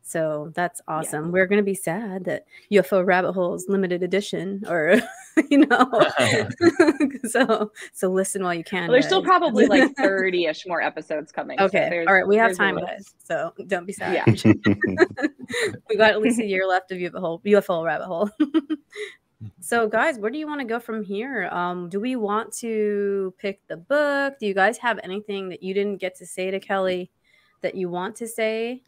[0.09, 1.33] So that's awesome.
[1.33, 5.01] We're going to be sad that UFO Rabbit Holes limited edition, or,
[5.51, 5.91] you know,
[7.29, 8.83] so, so listen while you can.
[8.85, 11.61] Well, there's still probably like 30 ish more episodes coming.
[11.61, 11.89] Okay.
[11.91, 12.27] there's- All right.
[12.27, 13.15] We have time, guys.
[13.19, 14.15] So don't be sad.
[14.29, 14.53] Yeah.
[15.89, 18.31] we got at least a year left of UFO UFO rabbit hole.
[19.61, 21.49] so, guys, where do you want to go from here?
[21.51, 24.35] Um, do we want to pick the book?
[24.39, 27.11] Do you guys have anything that you didn't get to say to Kelly
[27.63, 28.83] that you want to say?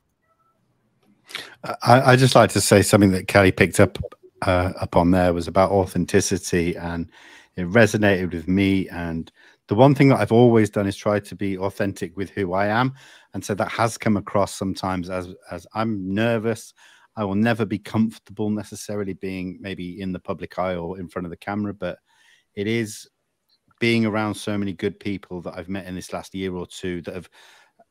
[1.64, 3.99] I, I just like to say something that Kelly picked up
[4.43, 7.11] uh, up on there was about authenticity, and
[7.57, 8.89] it resonated with me.
[8.89, 9.31] And
[9.66, 12.66] the one thing that I've always done is try to be authentic with who I
[12.66, 12.95] am,
[13.35, 16.72] and so that has come across sometimes as as I'm nervous.
[17.16, 21.26] I will never be comfortable necessarily being maybe in the public eye or in front
[21.26, 21.99] of the camera, but
[22.55, 23.09] it is
[23.81, 27.03] being around so many good people that I've met in this last year or two
[27.03, 27.29] that have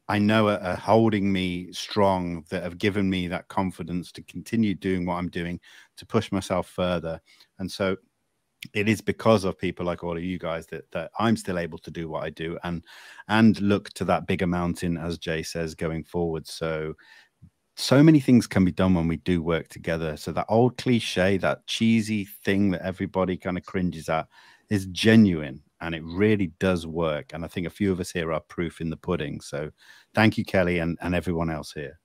[0.08, 5.06] I know are, holding me strong, that have given me that confidence to continue doing
[5.06, 5.60] what I'm doing,
[5.98, 7.20] to push myself further.
[7.60, 7.98] And so
[8.74, 11.78] it is because of people like all of you guys that, that I'm still able
[11.80, 12.84] to do what I do and
[13.28, 16.48] and look to that bigger mountain, as Jay says, going forward.
[16.48, 16.94] So
[17.76, 20.18] so many things can be done when we do work together.
[20.18, 24.28] So that old cliche, that cheesy thing that everybody kind of cringes at
[24.70, 27.32] is genuine and it really does work.
[27.34, 29.42] And I think a few of us here are proof in the pudding.
[29.42, 29.72] So
[30.14, 32.00] thank you, Kelly, and, and everyone else here.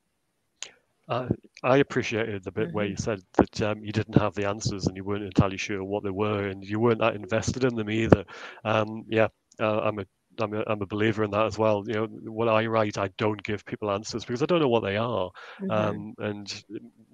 [1.09, 1.29] I,
[1.63, 4.97] I appreciated the bit where you said that um, you didn't have the answers and
[4.97, 8.25] you weren't entirely sure what they were, and you weren't that invested in them either.
[8.65, 9.29] Um, yeah,
[9.61, 10.07] uh, I'm a
[10.39, 11.85] I'm a, I'm a believer in that as well.
[11.87, 14.83] You know, when I write, I don't give people answers because I don't know what
[14.83, 15.31] they are.
[15.61, 15.71] Mm-hmm.
[15.71, 16.65] Um, and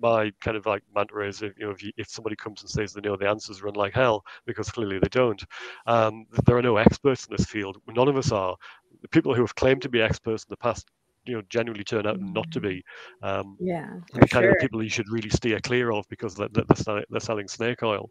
[0.00, 2.70] my kind of like mantra is, if, you know, if, you, if somebody comes and
[2.70, 5.42] says they know the answers, run like hell because clearly they don't.
[5.86, 7.78] Um, there are no experts in this field.
[7.88, 8.56] None of us are.
[9.02, 10.86] The people who have claimed to be experts in the past
[11.28, 12.82] you know genuinely turn out not to be.
[13.22, 14.50] Um, yeah, the kind sure.
[14.52, 18.08] of people you should really steer clear of because they're, they're, they're selling snake oil.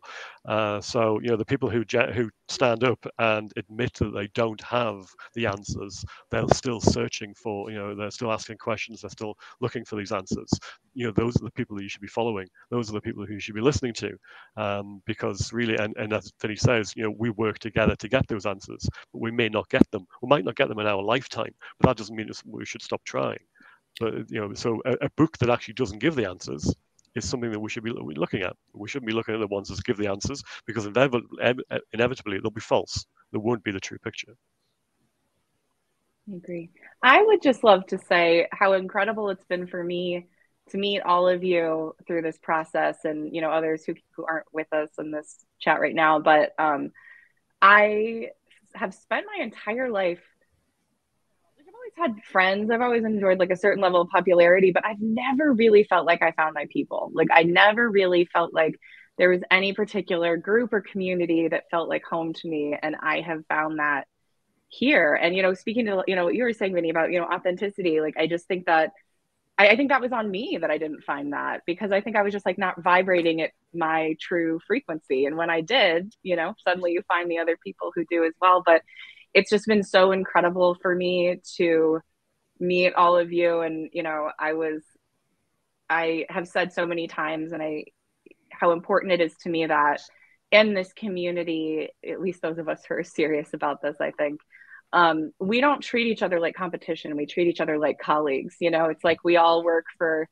[0.48, 4.62] Uh, so you know the people who who stand up and admit that they don't
[4.62, 9.36] have the answers, they're still searching for you know they're still asking questions, they're still
[9.60, 10.50] looking for these answers.
[10.94, 12.48] You know those are the people that you should be following.
[12.70, 14.16] Those are the people who you should be listening to,
[14.56, 18.28] um, because really, and, and as Vinnie says, you know we work together to get
[18.28, 20.06] those answers, but we may not get them.
[20.22, 23.02] We might not get them in our lifetime, but that doesn't mean we should stop
[23.08, 23.40] trying.
[24.00, 26.74] But you know, so a, a book that actually doesn't give the answers
[27.16, 28.56] is something that we should be looking at.
[28.74, 32.62] We shouldn't be looking at the ones that give the answers because inevitably they'll be
[32.62, 33.06] false.
[33.32, 34.36] They won't be the true picture.
[36.32, 36.70] I agree.
[37.02, 40.28] I would just love to say how incredible it's been for me
[40.70, 44.46] to meet all of you through this process and you know others who, who aren't
[44.54, 46.92] with us in this chat right now but um,
[47.62, 48.30] i
[48.76, 50.22] have spent my entire life
[51.98, 55.84] had friends i've always enjoyed like a certain level of popularity but i've never really
[55.84, 58.76] felt like i found my people like i never really felt like
[59.18, 63.22] there was any particular group or community that felt like home to me and i
[63.22, 64.08] have found that
[64.70, 67.20] here and you know speaking to you know what you were saying Vinnie about you
[67.20, 68.92] know authenticity like i just think that
[69.58, 72.16] I, I, think that was on me that I didn't find that because I think
[72.16, 75.26] I was just like not vibrating at my true frequency.
[75.26, 78.34] And when I did, you know, suddenly you find the other people who do as
[78.40, 78.62] well.
[78.66, 78.84] But
[79.34, 82.00] it's just been so incredible for me to
[82.60, 83.62] meet all of you.
[83.62, 84.82] And, you know, I was,
[85.90, 87.86] I have said so many times and I,
[88.52, 90.02] how important it is to me that
[90.52, 94.40] in this community, at least those of us who are serious about this, I think,
[94.94, 97.18] um, we don't treat each other like competition.
[97.18, 98.56] We treat each other like colleagues.
[98.62, 100.30] You know, it's like we all work for,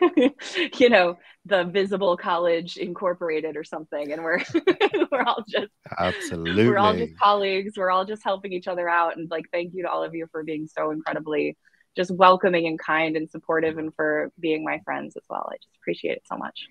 [0.78, 4.40] you know, the Invisible College Incorporated or something, and we're
[5.12, 7.74] we're all just absolutely we're all just colleagues.
[7.76, 9.16] We're all just helping each other out.
[9.16, 11.56] And like, thank you to all of you for being so incredibly
[11.96, 15.48] just welcoming and kind and supportive, and for being my friends as well.
[15.50, 16.68] I just appreciate it so much.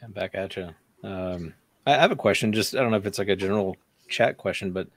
[0.00, 0.70] And back at you.
[1.02, 1.54] Um,
[1.86, 2.52] I have a question.
[2.52, 3.76] Just I don't know if it's like a general
[4.08, 4.88] chat question, but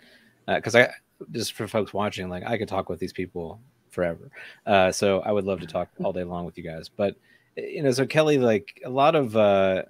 [0.45, 0.93] because uh, I
[1.31, 3.59] just for folks watching, like I could talk with these people
[3.97, 4.29] forever.
[4.67, 6.87] Uh, so I would love to talk all day long with you guys.
[6.87, 7.15] But
[7.55, 9.81] you know, so Kelly, like a lot of uh,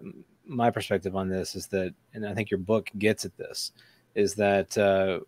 [0.45, 3.73] my perspective on this is that, and I think your book gets at this,
[4.15, 5.19] is that uh,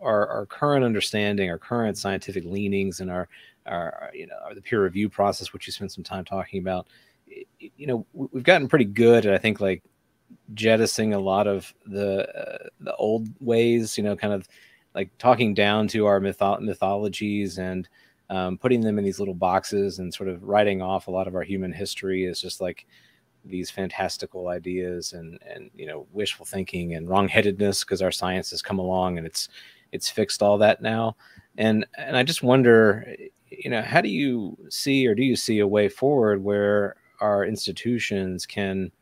[0.00, 3.28] our, our current understanding, our current scientific leanings, and our
[3.66, 6.86] our you know the peer review process, which you spent some time talking about,
[7.26, 9.82] you know, we've gotten pretty good at I think like
[10.54, 14.48] jettisoning a lot of the uh, the old ways, you know, kind of
[14.94, 17.88] like talking down to our mytho- mythologies and
[18.30, 21.34] um, putting them in these little boxes and sort of writing off a lot of
[21.34, 22.86] our human history as just like
[23.44, 28.62] these fantastical ideas and and you know wishful thinking and wrongheadedness because our science has
[28.62, 29.48] come along and it's
[29.92, 31.16] it's fixed all that now.
[31.56, 33.16] And and i just wonder
[33.50, 37.44] you know how do you see or do you see a way forward where our
[37.44, 38.92] institutions can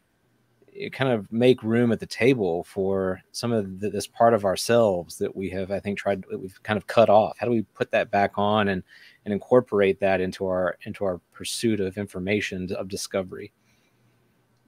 [0.92, 5.18] kind of make room at the table for some of the, this part of ourselves
[5.18, 7.36] that we have, I think, tried we've kind of cut off.
[7.38, 8.82] How do we put that back on and
[9.24, 13.52] and incorporate that into our into our pursuit of information of discovery?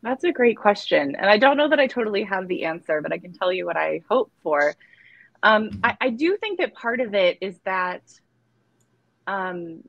[0.03, 3.13] That's a great question, and I don't know that I totally have the answer, but
[3.13, 4.75] I can tell you what I hope for.
[5.43, 8.03] Um, I, I do think that part of it is that
[9.27, 9.83] um,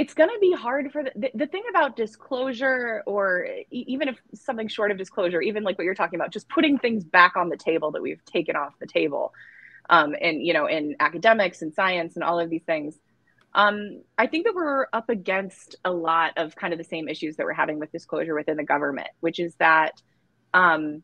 [0.00, 4.18] it's going to be hard for the, the, the, thing about disclosure or even if
[4.32, 7.50] something short of disclosure even like what you're talking about just putting things back on
[7.50, 9.34] the table that we've taken off the table
[9.90, 12.98] um, and you know in academics and science and all of these things
[13.54, 17.36] um, i think that we're up against a lot of kind of the same issues
[17.36, 20.00] that we're having with disclosure within the government which is that
[20.54, 21.02] um,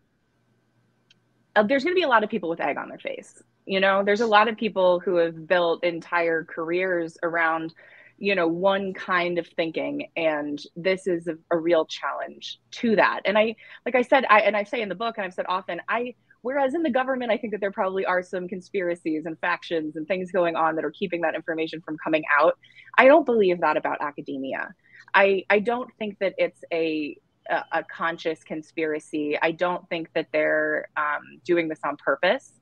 [1.54, 3.42] uh, there's going to be a lot of people with egg on their face.
[3.66, 7.74] You know there's a lot of people who have built entire careers around
[8.18, 13.20] you know one kind of thinking and this is a, a, real challenge to that.
[13.24, 13.54] And i
[13.84, 16.14] like i said i and i say in the book and i've said often i
[16.42, 20.06] whereas in the government i think that there probably are some conspiracies and factions and
[20.06, 22.58] things going on that are keeping that information from coming out
[22.96, 24.74] i don't believe that about academia.
[25.14, 27.16] I i don't think that it's a
[27.48, 29.38] a, a conscious conspiracy.
[29.40, 32.52] I don't think that they're um, doing this on purpose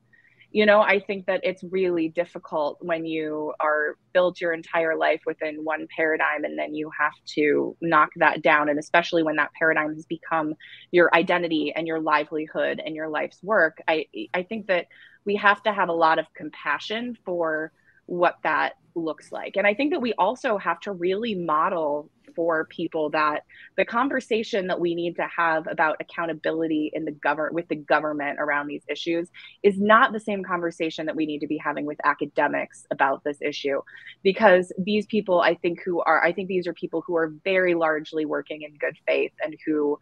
[0.55, 5.21] you know i think that it's really difficult when you are built your entire life
[5.25, 9.51] within one paradigm and then you have to knock that down and especially when that
[9.59, 10.53] paradigm has become
[10.91, 13.81] your identity and your livelihood and your life's work.
[13.85, 14.87] I i think that
[15.25, 17.73] we have to have a lot of compassion for
[18.05, 19.57] what that looks like.
[19.57, 23.43] And I think that we also have to really model for people that
[23.77, 28.39] the conversation that we need to have about accountability in the government with the government
[28.39, 29.29] around these issues
[29.63, 33.37] is not the same conversation that we need to be having with academics about this
[33.41, 33.81] issue
[34.23, 37.73] because these people I think who are I think these are people who are very
[37.73, 39.99] largely working in good faith and who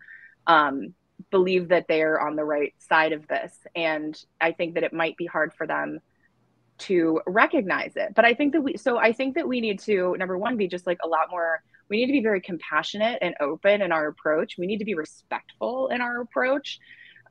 [0.48, 0.94] um,
[1.30, 5.18] believe that they're on the right side of this and I think that it might
[5.18, 6.00] be hard for them
[6.88, 8.14] to recognize it.
[8.16, 10.68] But i think that we so i think that we need to number one be
[10.68, 14.08] just like a lot more we need to be very compassionate and open in our
[14.08, 14.56] approach.
[14.58, 16.80] We need to be respectful in our approach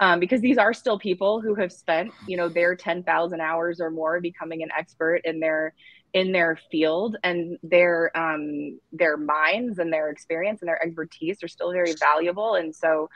[0.01, 3.91] um, because these are still people who have spent you know their 10,000 hours or
[3.91, 5.75] more becoming an expert in their
[6.15, 11.49] in their field and their um, their minds and their experience and their expertise are
[11.49, 12.55] still very valuable.
[12.55, 13.09] And so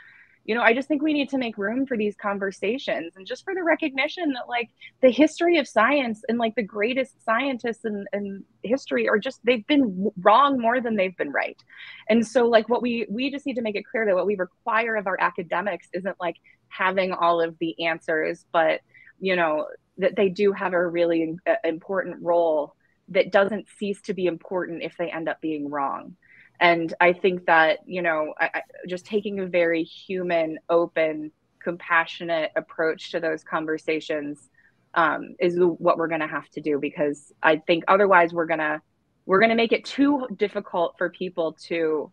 [0.46, 3.44] you know i just think we need to make room for these conversations and just
[3.44, 4.70] for the recognition that like
[5.02, 9.66] the history of science and like the greatest scientists in, in history are just they've
[9.66, 11.62] been wrong more than they've been right.
[12.08, 14.36] And so like what we we just need to make it clear that what we
[14.36, 16.36] require of our academics isn't like
[16.68, 18.80] having all of the answers but
[19.20, 19.66] you know
[19.98, 22.74] that they do have a really uh, important role
[23.08, 26.16] that doesn't cease to be important if they end up being wrong
[26.60, 31.32] and i think that you know I, I, just taking a very human open
[31.62, 34.48] compassionate approach to those conversations
[34.94, 38.60] um, is what we're going to have to do because i think otherwise we're going
[38.60, 38.80] to
[39.26, 42.10] we're going to make it too difficult for people to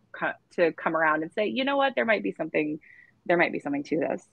[0.56, 1.94] to come around and say you know what?
[1.94, 2.80] There might be something
[3.24, 4.28] there might be something to this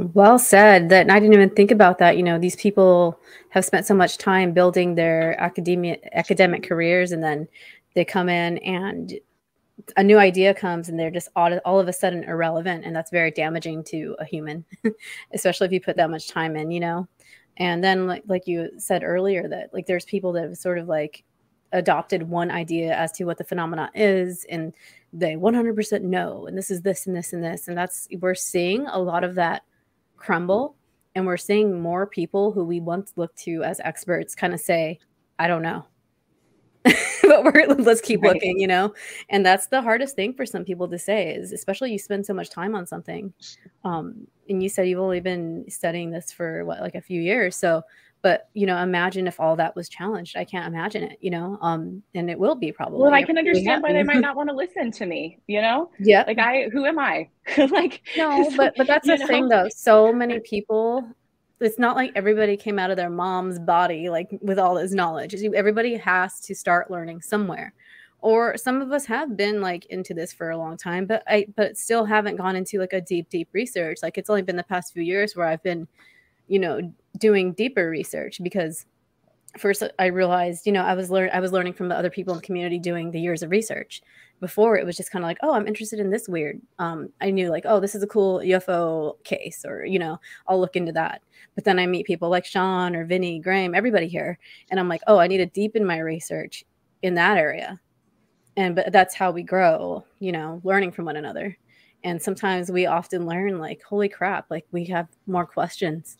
[0.00, 0.88] well said.
[0.88, 2.16] That I didn't even think about that.
[2.16, 3.18] You know, these people
[3.50, 7.48] have spent so much time building their academia academic careers, and then
[7.94, 9.18] they come in and
[9.96, 13.10] a new idea comes, and they're just all, all of a sudden irrelevant, and that's
[13.10, 14.64] very damaging to a human,
[15.32, 16.70] especially if you put that much time in.
[16.70, 17.08] You know,
[17.56, 20.88] and then like like you said earlier, that like there's people that have sort of
[20.88, 21.24] like
[21.72, 24.74] adopted one idea as to what the phenomena is and
[25.12, 28.86] they 100% know and this is this and this and this and that's we're seeing
[28.88, 29.62] a lot of that
[30.20, 30.76] crumble
[31.16, 34.98] and we're seeing more people who we once looked to as experts kind of say
[35.38, 35.84] i don't know.
[37.22, 38.32] But we're let's keep right.
[38.32, 38.92] looking you know?
[39.28, 42.34] And that's the hardest thing for some people to say is especially you spend so
[42.34, 43.32] much time on something
[43.84, 47.56] um, and you said you've only been studying this for what like a few years.
[47.56, 47.82] So
[48.22, 51.58] but you know imagine if all that was challenged i can't imagine it you know
[51.60, 54.48] um and it will be probably well i can understand why they might not want
[54.48, 55.90] to listen to me you know?
[55.98, 56.24] Yeah.
[56.26, 57.28] Like i who am i?
[57.58, 59.26] Like no but but that's the know?
[59.26, 61.08] thing though so many people
[61.60, 65.34] it's not like everybody came out of their mom's body like with all this knowledge
[65.54, 67.74] everybody has to start learning somewhere.
[68.22, 71.46] Or some of us have been like into this for a long time but i
[71.56, 74.62] but still haven't gone into like a deep deep research like it's only been the
[74.62, 75.88] past few years where i've been
[76.50, 78.84] you know doing deeper research because
[79.58, 82.40] first I realized, you know, I was I was learning from the other people in
[82.40, 84.02] the community doing the years of research.
[84.40, 86.62] Before it was just kind of like, oh, I'm interested in this weird.
[86.78, 90.60] Um, I knew like, oh, this is a cool UFO case, or you know, I'll
[90.60, 91.22] look into that.
[91.54, 94.38] But then I meet people like Sean or Vinnie, Graeme, everybody here,
[94.70, 96.64] and I'm like, oh, I need to deepen my research
[97.02, 97.80] in that area.
[98.56, 101.56] And but that's how we grow, you know, learning from one another.
[102.02, 106.16] And sometimes we often learn like, holy crap, like we have more questions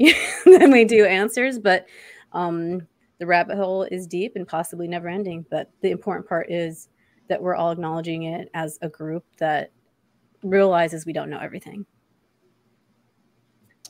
[0.44, 1.58] than we do answers.
[1.58, 1.86] But
[2.32, 2.86] um,
[3.18, 5.44] the rabbit hole is deep and possibly never ending.
[5.50, 6.88] But the important part is
[7.28, 9.70] that we're all acknowledging it as a group that
[10.42, 11.86] realizes we don't know everything.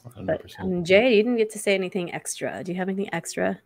[0.07, 0.27] 100%.
[0.27, 2.63] But um, Jay, you didn't get to say anything extra.
[2.65, 3.61] Do you have anything extra?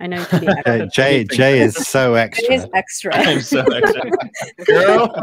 [0.00, 0.90] I know you can.
[0.90, 2.48] Jay, Jay is so extra.
[2.48, 3.14] Jay is extra.
[3.16, 4.10] I'm so extra.
[4.64, 5.14] Girl.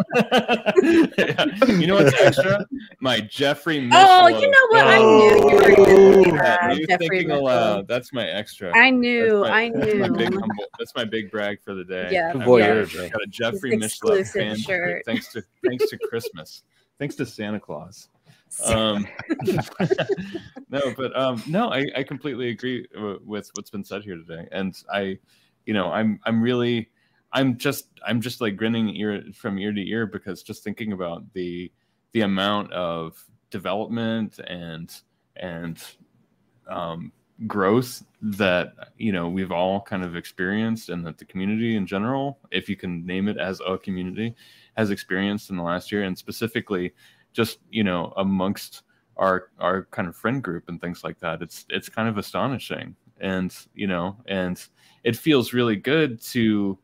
[1.18, 1.46] yeah.
[1.78, 2.66] You know what's extra?
[3.00, 3.94] My Jeffrey Mishlove.
[3.94, 4.88] Oh, you know what?
[4.88, 6.38] I knew you were going to oh.
[6.38, 6.78] that.
[6.78, 7.88] You thinking aloud.
[7.88, 8.76] That's my extra.
[8.76, 9.42] I knew.
[9.42, 10.00] My, I knew.
[10.00, 10.40] That's my, big,
[10.78, 12.10] that's my big brag for the day.
[12.12, 12.34] Yeah.
[12.34, 12.86] Boy, yeah.
[13.10, 15.04] got a Jeffrey Mishlove fan shirt.
[15.06, 16.64] Thanks to thanks to Christmas.
[17.00, 18.10] Thanks to Santa Claus.
[18.66, 19.08] Um,
[20.70, 22.86] no, but um, no, I, I completely agree
[23.24, 25.20] with what's been said here today, and I,
[25.66, 26.90] you know, I'm I'm really,
[27.34, 31.24] I'm just I'm just like grinning ear from ear to ear because just thinking about
[31.34, 31.72] the
[32.14, 34.94] the amount of development and
[35.36, 35.84] and
[36.68, 37.12] um,
[37.46, 42.40] growth that you know we've all kind of experienced and that the community in general
[42.50, 44.34] if you can name it as a community
[44.76, 46.92] has experienced in the last year and specifically
[47.38, 48.82] just you know amongst
[49.16, 52.96] our our kind of friend group and things like that it's it's kind of astonishing.
[53.20, 54.62] And you know and
[55.04, 56.78] it feels really good to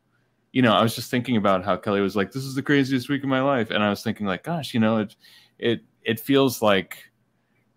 [0.52, 3.08] you know i was just thinking about how kelly was like this is the craziest
[3.08, 3.70] week of my life.
[3.70, 5.16] And i was thinking like gosh you know it
[5.58, 6.98] it it feels like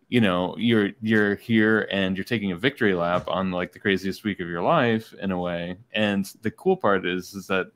[0.10, 4.24] you know you're you're here and you're taking a victory lap on like the craziest
[4.24, 5.78] week of your life in a way.
[5.94, 7.68] And the cool part is is that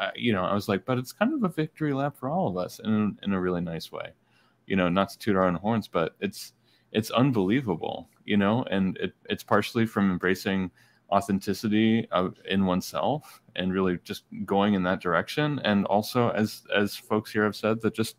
[0.00, 2.48] uh, you know i was like but it's kind of a victory lap for all
[2.48, 4.10] of us in, in a really nice way
[4.66, 6.52] you know not to toot our own horns but it's
[6.92, 10.70] it's unbelievable you know and it, it's partially from embracing
[11.10, 16.96] authenticity of, in oneself and really just going in that direction and also as as
[16.96, 18.16] folks here have said that just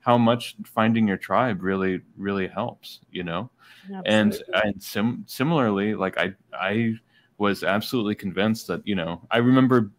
[0.00, 3.50] how much finding your tribe really really helps you know
[3.92, 4.04] absolutely.
[4.06, 6.94] and and sim- similarly like i i
[7.38, 9.90] was absolutely convinced that you know i remember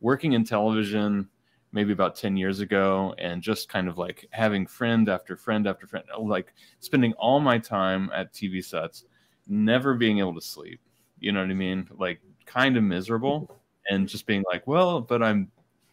[0.00, 1.28] working in television
[1.72, 5.86] maybe about 10 years ago and just kind of like having friend after friend after
[5.86, 9.04] friend like spending all my time at tv sets
[9.46, 10.80] never being able to sleep
[11.18, 13.94] you know what i mean like kind of miserable mm-hmm.
[13.94, 15.50] and just being like well but i'm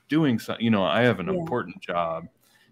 [0.10, 1.40] doing something you know i have an Yeah.
[1.40, 2.28] important job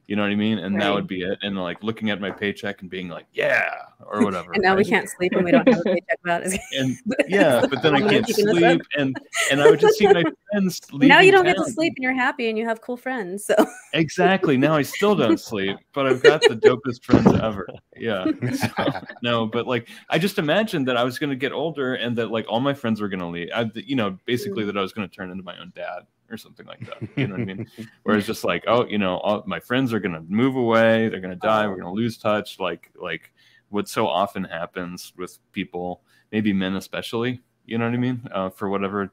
[0.08, 2.32] you know what i mean and that would be it and like looking at my
[2.32, 3.72] paycheck and being like yeah
[4.06, 6.60] or whatever And now we can't sleep and we don't have a paycheck about it.
[6.78, 6.98] and
[7.28, 8.56] yeah but then i can't keep this up.
[8.56, 9.18] sleep and
[9.52, 12.04] and i would just see my friends leaving now you don't get to sleep and
[12.04, 13.46] you're happy and you have cool friends.
[13.46, 13.56] So
[13.94, 14.58] Exactly.
[14.58, 17.68] Now I still don't sleep, but I've got the dopest friends ever.
[17.96, 18.26] Yeah.
[18.56, 22.18] So, no, but like I just imagined that I was going to get older and
[22.18, 23.50] that like all my friends were going to leave.
[23.54, 24.68] I, you know, basically mm.
[24.68, 26.04] that I was going to turn into my own dad
[26.36, 27.10] or something like that.
[27.16, 27.68] You know what I mean?
[28.04, 31.10] Whereas just like, oh, you know, all my friends are going to move away.
[31.10, 31.68] They're going to die.
[31.68, 32.60] We're going to lose touch.
[32.60, 33.32] Like, like
[33.70, 37.42] what so often happens with people, maybe men especially.
[37.66, 38.22] You know what I mean?
[38.32, 39.12] Uh, for whatever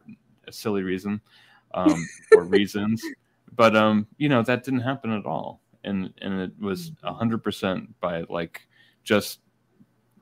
[0.50, 1.20] silly reason
[1.74, 2.06] um,
[2.36, 3.02] or reasons
[3.54, 7.42] but um you know that didn't happen at all and and it was a hundred
[7.42, 8.66] percent by like
[9.04, 9.40] just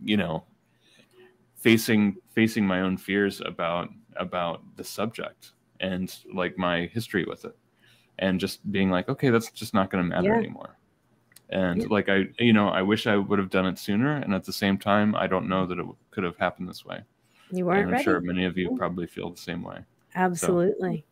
[0.02, 0.44] you know
[1.54, 7.56] facing facing my own fears about about the subject and like my history with it
[8.18, 10.36] and just being like okay that's just not going to matter Yeah.
[10.38, 10.76] anymore
[11.48, 11.88] and Yeah.
[11.90, 14.52] like i you know i wish i would have done it sooner and at the
[14.52, 17.00] same time i don't know that it could have happened this way
[17.50, 18.04] you weren't and i'm ready.
[18.04, 19.78] sure many of you probably feel the same way
[20.14, 21.04] Absolutely.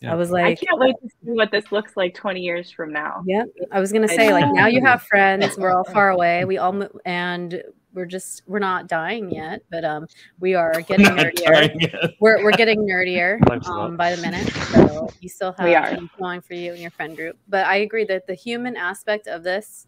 [0.00, 0.12] yeah.
[0.12, 2.92] I was like I can't wait to see what this looks like 20 years from
[2.92, 3.22] now.
[3.26, 3.46] Yep.
[3.70, 5.56] I was gonna say like now you have friends.
[5.56, 6.44] We're all far away.
[6.44, 7.62] We all and
[7.94, 10.06] we're just we're not dying yet, but um
[10.40, 12.12] we are getting Not nerdier.
[12.20, 14.48] We're we're getting nerdier um, by the minute.
[14.72, 15.94] So you still have We are.
[15.94, 17.36] things going for you and your friend group.
[17.48, 19.86] But I agree that the human aspect of this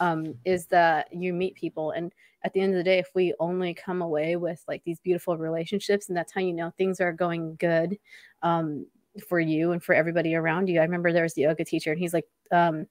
[0.00, 2.12] um, is that you meet people and
[2.44, 5.36] at the end of the day if we only come away with like these beautiful
[5.36, 7.98] relationships and that's how you know things are going good
[8.42, 8.86] um,
[9.28, 11.98] for you and for everybody around you i remember there was the yoga teacher and
[11.98, 12.86] he's like um,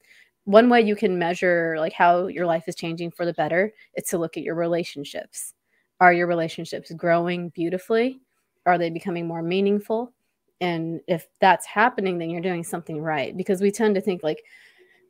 [0.48, 4.06] one way you can measure like how your life is changing for the better is
[4.06, 5.54] to look at your relationships
[6.00, 8.22] are your relationships growing beautifully
[8.66, 10.14] are they becoming more meaningful
[10.62, 14.42] and if that's happening then you're doing something right because we tend to think like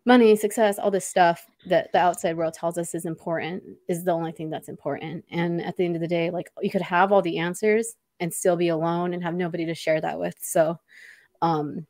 [0.07, 4.11] money, success, all this stuff that the outside world tells us is important is the
[4.11, 5.23] only thing that's important.
[5.29, 8.33] And at the end of the day, like you could have all the answers and
[8.33, 10.35] still be alone and have nobody to share that with.
[10.39, 10.79] So
[11.41, 11.85] um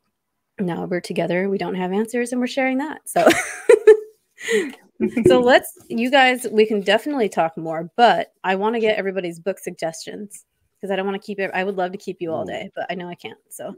[0.58, 3.08] now we're together, we don't have answers and we're sharing that.
[3.08, 3.26] So
[5.26, 9.38] so let's you guys we can definitely talk more, but I want to get everybody's
[9.38, 10.44] book suggestions
[10.76, 12.70] because I don't want to keep it I would love to keep you all day,
[12.74, 13.38] but I know I can't.
[13.50, 13.74] So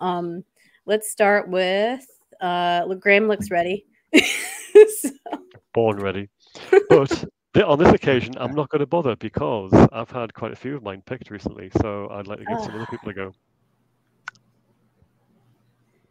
[0.00, 0.44] um
[0.86, 2.04] let's start with
[2.40, 3.86] uh Graeme looks ready.
[5.00, 5.10] So-
[5.74, 6.28] born ready.
[6.88, 7.26] But
[7.64, 10.82] on this occasion, I'm not going to bother because I've had quite a few of
[10.82, 11.70] mine picked recently.
[11.80, 13.34] So I'd like to give some other people a go.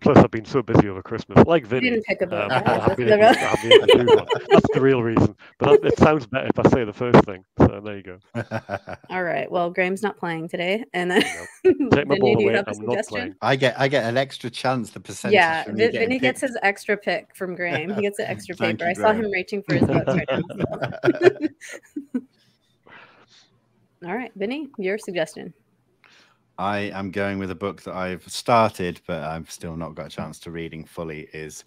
[0.02, 1.90] Plus, I've been so busy over Christmas, like you Vinnie.
[1.92, 2.44] didn't pick a book.
[2.46, 4.28] Um, I That's haven't been the- I haven't been do one.
[4.50, 5.36] That's the real reason.
[5.60, 7.46] But that, it sounds better if I say the first thing.
[7.60, 8.20] So there you go.
[9.12, 9.50] All right.
[9.52, 11.22] Well, Graeme's not playing today, and then
[11.64, 12.56] Take my Vinnie, ball do away.
[12.56, 13.16] have a I'm not suggestion?
[13.16, 13.36] playing.
[13.44, 14.90] I get I get an extra chance.
[14.90, 15.36] The percentage.
[15.36, 17.94] Yeah, for me Vin- getting Vinnie gets his extra pick from Graham.
[17.94, 18.84] He gets an extra paper.
[18.86, 20.42] you, I saw him reaching for his books right now.
[20.50, 22.20] so.
[24.08, 25.54] All right, Vinnie, your suggestion.
[26.62, 30.10] I am going with a book that I've started, but I've still not got a
[30.10, 31.28] chance to reading fully.
[31.34, 31.64] Is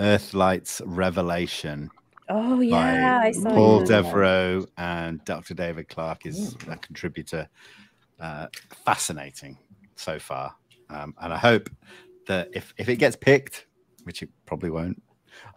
[0.00, 1.90] Earthlight's Revelation
[2.28, 3.86] Oh yeah, I saw Paul you.
[3.86, 5.54] Devereux and Dr.
[5.54, 7.48] David Clark is a contributor.
[8.18, 8.46] Uh,
[8.84, 9.58] fascinating
[9.96, 10.54] so far,
[10.90, 11.68] um, and I hope
[12.26, 13.66] that if if it gets picked,
[14.04, 15.02] which it probably won't,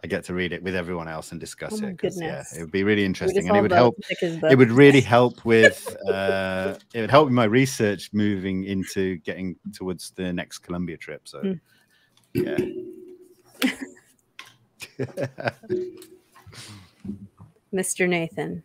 [0.02, 1.98] I get to read it with everyone else and discuss Oh my it.
[1.98, 5.00] 'cause, Yeah, it would be really interesting, and it would help to it would really
[5.00, 10.58] help with uh, it would help with my research moving into getting towards the next
[10.58, 11.26] Columbia trip.
[11.28, 11.52] So, Hmm.
[12.34, 12.58] yeah.
[17.72, 18.08] Mr.
[18.08, 18.62] Nathan.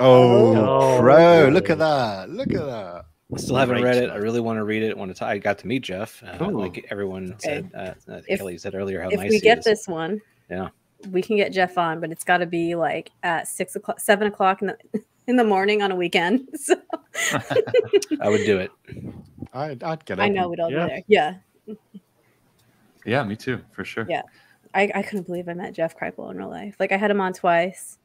[0.00, 1.00] oh, Oh.
[1.00, 1.48] bro!
[1.52, 2.30] Look at that!
[2.30, 3.06] Look at that!
[3.32, 4.10] I still haven't Great read it.
[4.10, 4.96] I really want to read it.
[4.96, 5.24] Want to?
[5.26, 6.22] I got to meet Jeff.
[6.22, 6.60] Uh, Ooh.
[6.60, 7.38] like everyone Okay.
[7.38, 9.64] said, uh, uh, If- Kelly said earlier how if nice we he get is.
[9.64, 10.20] this one,
[10.50, 10.68] Yeah.
[11.10, 14.26] we can get Jeff on, but it's got to be like at six o'clock, seven
[14.28, 14.76] o'clock in the
[15.26, 16.48] in the morning on a weekend.
[16.58, 16.74] So
[18.20, 18.70] I would do it.
[19.52, 20.22] I'd, I'd get it.
[20.22, 20.86] I know we'd all Yeah.
[20.86, 21.02] be there.
[21.66, 21.74] Yeah,
[23.06, 24.06] Yeah, me too, for sure.
[24.08, 24.22] Yeah.
[24.74, 26.76] I, I couldn't believe I met Jeff Kripal in real life.
[26.80, 27.98] Like I had him on twice,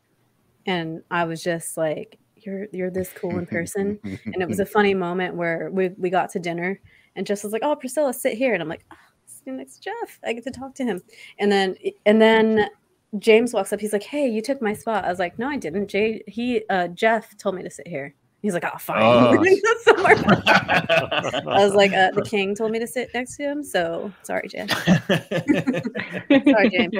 [0.67, 4.65] and I was just like, "You're you're this cool in person." and it was a
[4.65, 6.79] funny moment where we we got to dinner,
[7.15, 8.95] and Jess was like, "Oh, Priscilla, sit here," and I'm like, oh,
[9.25, 11.01] "Sitting next to Jeff, I get to talk to him."
[11.39, 11.75] And then
[12.05, 12.69] and then
[13.17, 13.79] James walks up.
[13.79, 16.63] He's like, "Hey, you took my spot." I was like, "No, I didn't." Jay, he
[16.69, 18.13] uh, Jeff told me to sit here.
[18.41, 19.31] He's like, "Oh, fine." Oh.
[19.31, 23.09] We're gonna go somewhere else." I was like, uh, "The king told me to sit
[23.13, 24.69] next to him, so sorry, Jeff.
[24.85, 26.95] Sorry, James."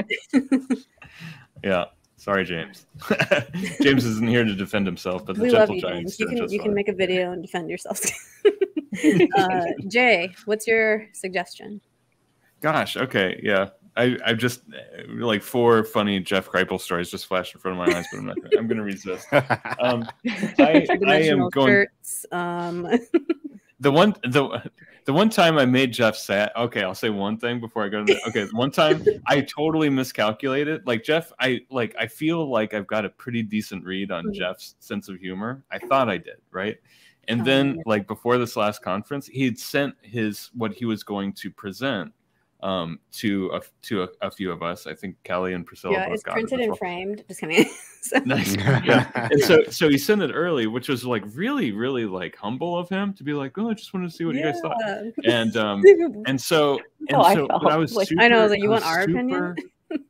[1.63, 1.85] yeah.
[2.19, 2.85] Sorry, James.
[3.81, 6.19] James isn't here to defend himself, but the we love gentle you, giants James.
[6.19, 8.01] You can just you can make a video and defend yourself.
[9.37, 11.79] uh, Jay, what's your suggestion?
[12.61, 13.69] Gosh, okay, yeah.
[13.95, 17.87] I, I've just uh, like four funny Jeff Kripal stories just flashed in front of
[17.87, 18.37] my eyes, but I'm not.
[18.57, 19.27] I'm going to resist.
[19.79, 20.05] Um,
[20.59, 21.67] I, I am going.
[21.67, 22.25] shirts.
[22.31, 22.87] Um,
[23.79, 24.61] The one the
[25.10, 26.52] the one time I made Jeff sad.
[26.56, 28.19] Okay, I'll say one thing before I go to the.
[28.27, 30.86] Okay, one time I totally miscalculated.
[30.86, 34.36] Like Jeff, I like I feel like I've got a pretty decent read on Mhm.
[34.36, 35.64] Jeff's sense of humor.
[35.72, 36.77] I thought I did, right?
[37.27, 41.34] And Oh, then like before this last conference, he'd sent his what he was going
[41.34, 42.14] to present
[42.61, 44.86] um to a to a, a few of us.
[44.86, 46.77] I think Kelly and Priscilla yeah, both it's got printed it and well.
[46.77, 47.23] framed.
[47.27, 47.69] Just kidding.
[48.02, 48.56] So- Nice.
[48.86, 49.27] Yeah.
[49.30, 52.88] And so so he sent it early, which was like really, really like humble of
[52.88, 54.77] him to be like, Oh, I just wanted to see what you guys thought.
[55.26, 55.84] And um
[56.26, 56.80] and so
[57.10, 57.72] and how I so but felt.
[57.73, 59.56] I was Like, super, I know, like, you want our opinion?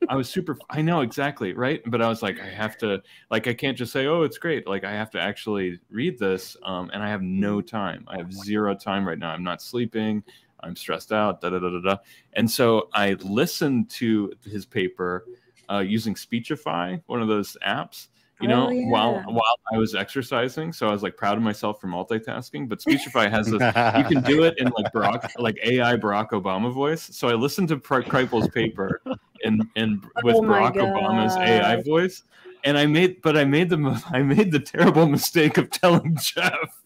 [0.07, 1.81] I was super I know exactly, right?
[1.87, 3.01] But I was like, I have to
[3.31, 4.67] like I can't just say, Oh, it's great.
[4.67, 6.55] Like I have to actually read this.
[6.63, 8.05] Um and I have no time.
[8.07, 9.31] I have zero time right now.
[9.31, 10.23] I'm not sleeping.
[10.61, 11.97] I'm stressed out, da da da da da.
[12.33, 15.25] And so I listened to his paper
[15.69, 18.07] uh, using Speechify, one of those apps,
[18.41, 19.25] you know, Oh, while yeah.
[19.25, 20.71] while I was exercising.
[20.73, 22.69] So I was like proud of myself for multitasking.
[22.69, 26.71] But Speechify has this you can do it in like Barack, like AI Barack Obama
[26.71, 27.03] voice.
[27.15, 29.01] So I listened to Kripal's paper
[29.43, 32.23] in in with Oh Barack Obama's AI voice,
[32.63, 36.78] and I made, but I made the I made the terrible mistake of telling Jeff.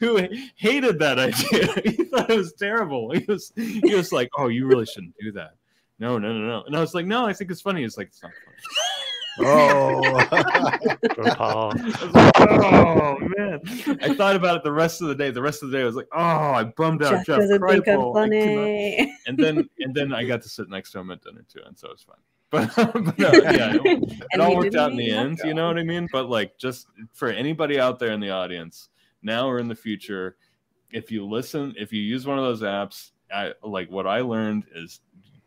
[0.00, 1.82] Who hated that idea.
[1.96, 3.10] he thought it was terrible.
[3.12, 5.54] He was he was like, "Oh, you really shouldn't do that."
[5.98, 6.62] No, no, no, no.
[6.64, 8.56] And I was like, "No, I think it's funny." It's like, "It's not funny."
[9.40, 10.00] oh.
[11.14, 11.80] Go hard.
[11.80, 13.60] I was like, oh man!
[14.00, 15.30] I thought about it the rest of the day.
[15.30, 17.68] The rest of the day, I was like, "Oh, I bummed out Jeff Jeff, doesn't
[17.68, 18.16] think I'm Kripal.
[18.16, 19.16] I funny.
[19.26, 21.76] And then, and then I got to sit next to him at dinner too, and
[21.78, 22.16] so it was fun.
[22.54, 25.40] But, but no, yeah, it, it all worked out in the end.
[25.42, 26.08] You know what I mean?
[26.12, 28.90] But like, just for anybody out there in the audience,
[29.22, 30.36] now or in the future,
[30.90, 34.66] if you listen, if you use one of those apps, I like what I learned
[34.72, 35.00] is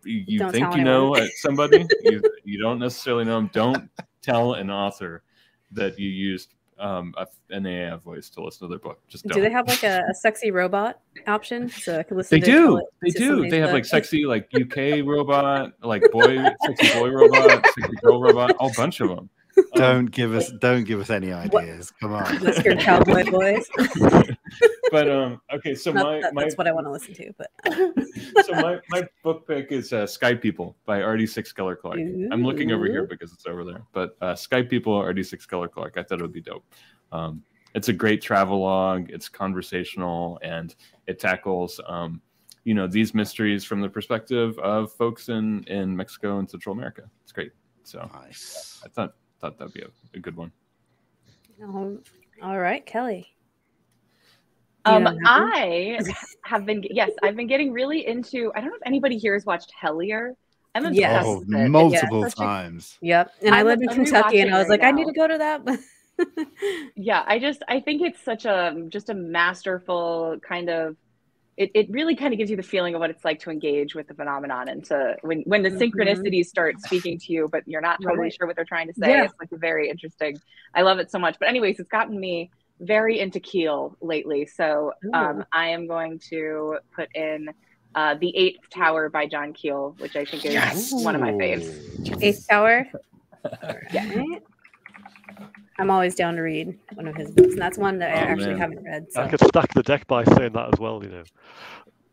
[0.03, 3.49] you, Don't think you know uh, somebody, you you don't necessarily know them.
[3.53, 3.89] Don't
[4.21, 5.23] tell an author
[5.71, 8.99] that you used um, a, an AI voice to listen to their book.
[9.08, 9.36] Just don't.
[9.36, 12.40] Do they have like a, a sexy robot option so I can listen?
[12.40, 12.82] They to do.
[13.02, 13.49] They do.
[13.49, 13.74] They have book?
[13.76, 18.99] like sexy, like UK robot, like boy, sexy boy robot, sexy girl robot, a bunch
[18.99, 19.30] of them.
[19.74, 21.91] don't give us don't give us any ideas.
[21.99, 22.40] Come on.
[22.41, 23.68] whiskered cowboy voice.
[24.91, 27.34] But um, okay, so Not my that my that's what I want to listen to,
[27.38, 27.51] but
[28.45, 31.99] so my, my book pick is uh, Sky People by Ardy Sixkiller Clarke.
[32.31, 35.97] I'm looking over here because it's over there, but uh, Sky People, Ardy Sixkiller Clarke.
[35.97, 36.64] I thought it would be dope.
[37.11, 37.43] Um,
[37.73, 39.09] it's a great travelogue.
[39.09, 40.73] It's conversational and
[41.05, 42.22] it tackles, um,
[42.64, 47.03] you know, these mysteries from the perspective of folks in in Mexico and Central America.
[47.23, 47.51] It's great.
[47.84, 48.81] So Nice.
[48.85, 50.51] I thought thought that'd be a, a good one.
[51.64, 52.01] um,
[52.41, 53.36] all right, Kelly.
[54.88, 55.99] You Um, I
[56.43, 58.51] have been yes, I've been getting really into.
[58.55, 60.34] I don't know if anybody here has watched Hellier.
[60.76, 61.69] I'm obsessed Oh, with it.
[61.69, 62.97] multiple such a- times.
[63.01, 65.14] Yep, and i I'm- live in Kentucky, and I was right like, I need to
[65.14, 65.61] go to that.
[66.95, 70.95] yeah i just i think it's such a just a masterful kind of
[71.57, 73.93] it, it really kind of gives you the feeling of what it's like to engage
[73.93, 77.81] with the phenomenon and to when when the synchronicities start speaking to you but you're
[77.81, 78.34] not totally Right.
[78.34, 79.26] sure what they're trying to say Yeah.
[79.26, 80.39] it's like very interesting
[80.73, 82.49] i love it so much but anyways it's gotten me
[82.80, 87.49] very into keel lately so um, i am going to put in
[87.95, 90.91] uh, the eighth tower by john keel which i think is Yes.
[90.94, 92.86] one of my faves Eighth Tower.
[93.94, 94.24] Yeah.
[95.80, 98.32] I'm always down to read one of his books, and that's one that I Oh,
[98.32, 98.58] actually man.
[98.58, 99.12] haven't read.
[99.12, 99.22] So.
[99.22, 101.24] I could stack the deck by saying that as well, you know.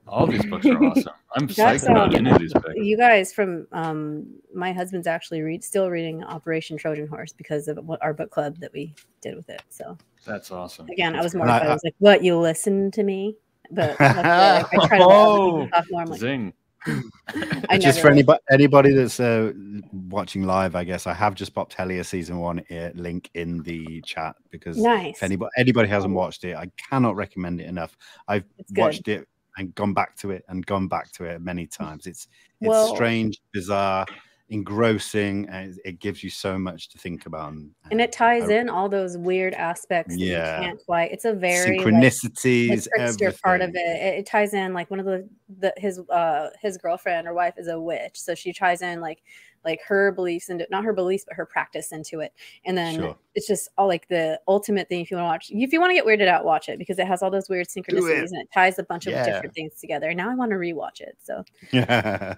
[0.07, 1.12] All these books are awesome.
[1.35, 2.66] I'm That's, psyched about any of these picks.
[2.77, 7.78] you guys from um, my husband's actually read still reading Operation Trojan Horse because of
[7.86, 9.62] what our book club that we did with it.
[9.70, 10.88] So That's awesome.
[10.88, 12.22] again, I was And I- I, was like, "What?
[12.24, 13.36] You listen to me?"
[13.70, 15.68] But luckily, I, I try to let other people Oh.
[15.68, 16.01] talk more.
[16.02, 16.52] I'm like, Zing.
[17.70, 19.52] I just for anybody anybody that's uh,
[19.92, 24.02] watching live, I guess I have just popped Hellier season one uh, link in the
[24.02, 25.16] chat because Nice.
[25.16, 27.96] if anybody anybody hasn't watched it, I cannot recommend it enough.
[28.28, 28.80] I've It's good.
[28.82, 29.26] watched it
[29.56, 32.06] and gone back to it and gone back to it many times.
[32.06, 32.28] It's
[32.60, 34.05] it's Well- strange, bizarre,
[34.50, 37.52] engrossing, and it- it gives you so much to think about.
[37.52, 40.58] And, and it ties I- in all those weird aspects that Yeah.
[40.60, 41.12] you can't quite.
[41.12, 43.78] It's a very like, synchronicities, trickster part of it.
[43.78, 44.18] it.
[44.20, 47.68] It ties in like one of the, the his uh his girlfriend or wife is
[47.68, 49.22] a witch, so she ties in like
[49.64, 52.32] like her beliefs and not her beliefs but her practice into it,
[52.66, 53.16] and then Sure.
[53.34, 55.00] it's just all like the ultimate thing.
[55.00, 56.98] If you want to watch, if you want to get weirded out, watch it because
[56.98, 60.08] it has all those weird synchronicities and it ties a bunch of different things together.
[60.10, 61.16] and Now I want to rewatch it.
[61.22, 62.34] So Yeah.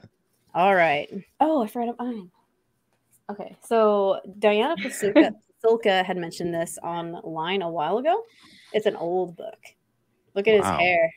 [0.56, 1.12] All right.
[1.38, 2.30] Oh, I forgot mine.
[3.30, 5.32] Okay, so Diana Pasulka,
[5.64, 8.22] Pasulka had mentioned this online a while ago.
[8.72, 9.58] It's an old book.
[10.34, 10.72] Look at Wow.
[10.72, 11.12] his hair.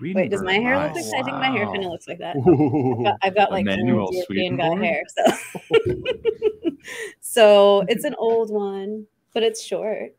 [0.00, 1.10] Wait, does my hair look like Nice.
[1.12, 1.20] that?
[1.20, 2.34] I think my hair kind of looks like that.
[2.36, 5.02] I've got, I've got like Emmanuel European guy hair.
[5.08, 5.36] So.
[7.20, 10.16] so it's an old one, but it's short.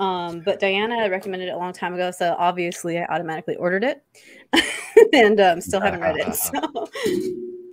[0.00, 4.02] Um, but Diana recommended it a long time ago, so obviously I automatically ordered it,
[5.12, 6.34] and um, still haven't read it.
[6.34, 6.88] So,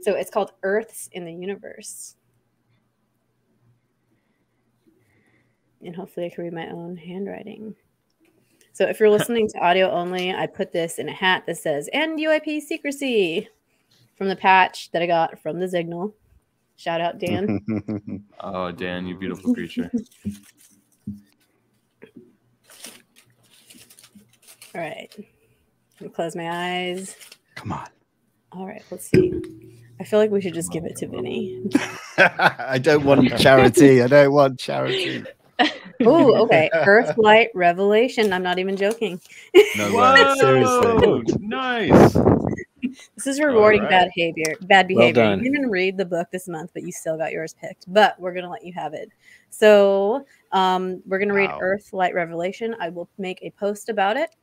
[0.05, 2.15] so it's called Earths in the Universe,
[5.83, 7.75] and hopefully I can read my own handwriting.
[8.71, 11.89] So if you're listening to audio only, I put this in a hat that says
[11.91, 13.49] "End UAP secrecy"
[14.15, 16.13] from the patch that I got from the Signal.
[16.75, 18.23] Shout out Dan.
[18.41, 19.89] Oh, Dan, you beautiful creature.
[24.75, 25.11] All right.
[25.17, 27.15] Let me close my eyes.
[27.55, 27.87] Come on.
[28.51, 29.41] All right, let's see.
[29.99, 31.63] I feel like we should just give it to Vinnie.
[32.17, 34.01] I don't want charity.
[34.01, 35.23] I don't want charity.
[36.05, 36.69] Oh, okay.
[36.73, 38.33] Earthlight Revelation.
[38.33, 39.21] I'm not even joking.
[39.77, 40.35] No way.
[40.39, 41.37] Seriously.
[41.39, 42.13] Nice.
[43.15, 43.89] This is rewarding right.
[43.89, 44.55] bad behavior.
[44.63, 45.23] Bad Well behavior.
[45.23, 45.41] done.
[45.41, 47.85] you didn't read the book this month, but you still got yours picked.
[47.87, 49.09] But we're gonna let you have it.
[49.49, 51.59] So um, we're gonna read Wow.
[51.61, 52.75] Earthlight Revelation.
[52.81, 54.35] I will make a post about it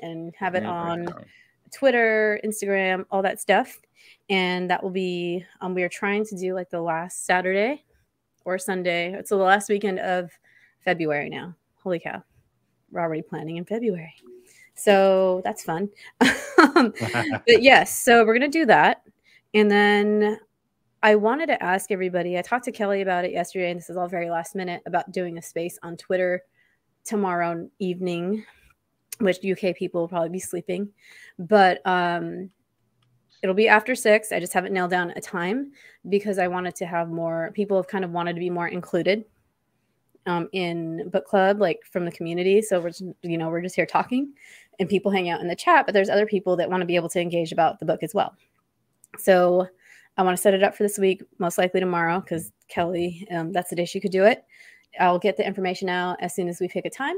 [0.00, 1.08] and have it Yeah, on.
[1.72, 3.80] Twitter, Instagram, all that stuff.
[4.32, 7.84] And that will be um we are trying to do like the last Saturday
[8.46, 9.12] or Sunday.
[9.12, 10.30] It's the last weekend of
[10.84, 11.54] February now.
[11.82, 12.22] Holy cow.
[12.90, 14.14] We're already planning in February.
[14.74, 15.90] So that's fun.
[16.76, 16.94] Um,
[17.46, 19.02] but yes, so we're gonna do that.
[19.52, 20.38] And then
[21.02, 23.96] I wanted to ask everybody, I talked to Kelly about it yesterday, and this is
[23.96, 26.42] all very last minute about doing a space on Twitter
[27.04, 28.44] tomorrow evening,
[29.18, 30.88] which UK people will probably be sleeping.
[31.36, 32.50] But um
[33.42, 34.32] it'll be after six.
[34.32, 35.72] I just haven't nailed down a time
[36.08, 39.24] because I wanted to have more people have kind of wanted to be more included
[40.26, 42.62] um, in book club, like from the community.
[42.62, 44.32] So we're just, you know we're just here talking,
[44.78, 45.86] and people hang out in the chat.
[45.86, 48.14] But there's other people that want to be able to engage about the book as
[48.14, 48.34] well.
[49.18, 49.66] So
[50.16, 53.52] I want to set it up for this week, most likely tomorrow, because Kelly, um,
[53.52, 54.44] that's the day she could do it.
[55.00, 57.16] I'll get the information out as soon as we pick a time.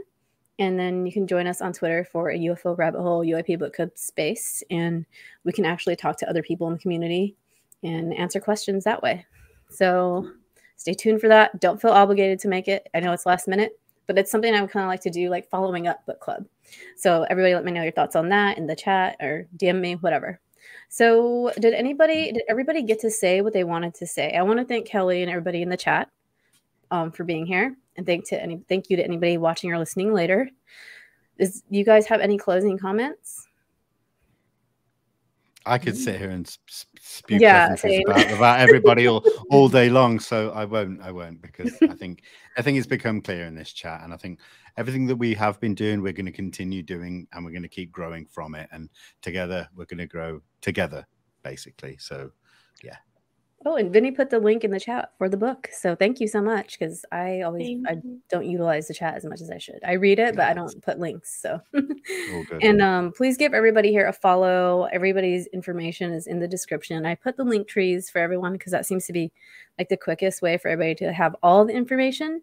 [0.59, 3.75] And then you can join us on Twitter for a UFO Rabbit Hole UAP Book
[3.75, 4.63] Club space.
[4.71, 5.05] And
[5.45, 7.35] we can actually talk to other people in the community
[7.83, 9.27] and answer questions that way.
[9.71, 10.31] So
[10.77, 11.61] stay tuned for that.
[11.61, 12.89] Don't feel obligated to make it.
[12.95, 15.29] I know it's last minute, but it's something I would kind of like to do,
[15.29, 16.47] like following up book club.
[16.97, 19.97] So everybody let me know your thoughts on that in the chat or DM me,
[19.97, 20.41] whatever.
[20.89, 24.33] So did anybody, did everybody get to say what they wanted to say?
[24.33, 26.09] I want to thank Kelly and everybody in the chat
[26.91, 27.77] um, for being here.
[27.97, 30.49] And thank to any thank you to anybody watching or listening later.
[31.39, 33.47] Is you guys have any closing comments?
[35.67, 37.75] I could sit here and sp- sp- spew Yeah,
[38.07, 40.21] about, about everybody all, all day long.
[40.21, 41.01] So I won't.
[41.01, 42.23] I won't because I think
[42.57, 44.41] I think it's become clear in this chat, and I think
[44.77, 47.69] everything that we have been doing, we're going to continue doing, and we're going to
[47.69, 48.69] keep growing from it.
[48.73, 48.91] And
[49.23, 51.07] together, we're going to grow together,
[51.43, 51.97] basically.
[51.99, 52.31] So
[53.67, 55.71] Oh, and Vinnie put the link in the chat for the book.
[55.73, 57.97] So thank you so much because I always Thank I
[58.29, 59.79] don't utilize the chat as much as I should.
[59.87, 61.41] I read it, but I don't put links.
[61.41, 64.85] So all and um, please give everybody here a follow.
[64.93, 67.07] Everybody's information is in the description.
[67.07, 69.33] I put the link trees for everyone because that seems to be
[69.79, 72.43] like the quickest way for everybody to have all the information.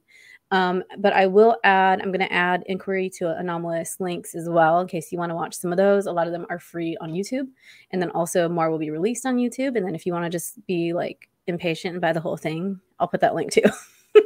[0.52, 4.82] Um, but I will add, I'm going to add inquiry to anomalous links as well
[4.82, 6.06] in case you want to watch some of those.
[6.06, 7.48] A lot of them are free on YouTube.
[7.92, 9.78] And then also more will be released on YouTube.
[9.78, 12.80] And then if you want to just be like impatient and buy the whole thing,
[13.00, 13.64] I'll put that link too.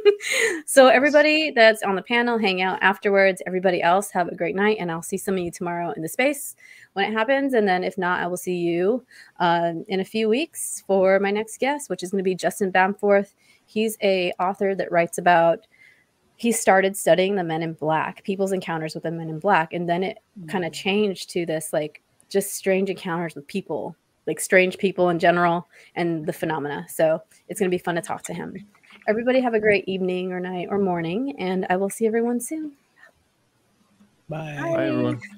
[0.66, 3.40] so everybody that's on the panel, hang out afterwards.
[3.46, 4.78] Everybody else, have a great night.
[4.80, 6.56] And I'll see some of you tomorrow in the space
[6.94, 7.54] when it happens.
[7.54, 9.06] And then if not, I will see you
[9.38, 12.72] um, in a few weeks for my next guest, which is going to be Justin
[12.72, 13.34] Bamforth.
[13.64, 15.66] He's a author that writes about
[16.36, 19.88] he started studying the men in black people's encounters with the men in black and
[19.88, 20.48] then it mm.
[20.48, 23.96] kind of changed to this like just strange encounters with people
[24.26, 26.86] like strange people in general and the phenomena.
[26.88, 28.54] So it's going to be fun to talk to him.
[29.08, 32.72] Everybody have a great evening or night or morning, and I will see everyone soon.
[34.28, 34.56] Bye.
[34.60, 35.20] Bye, everyone.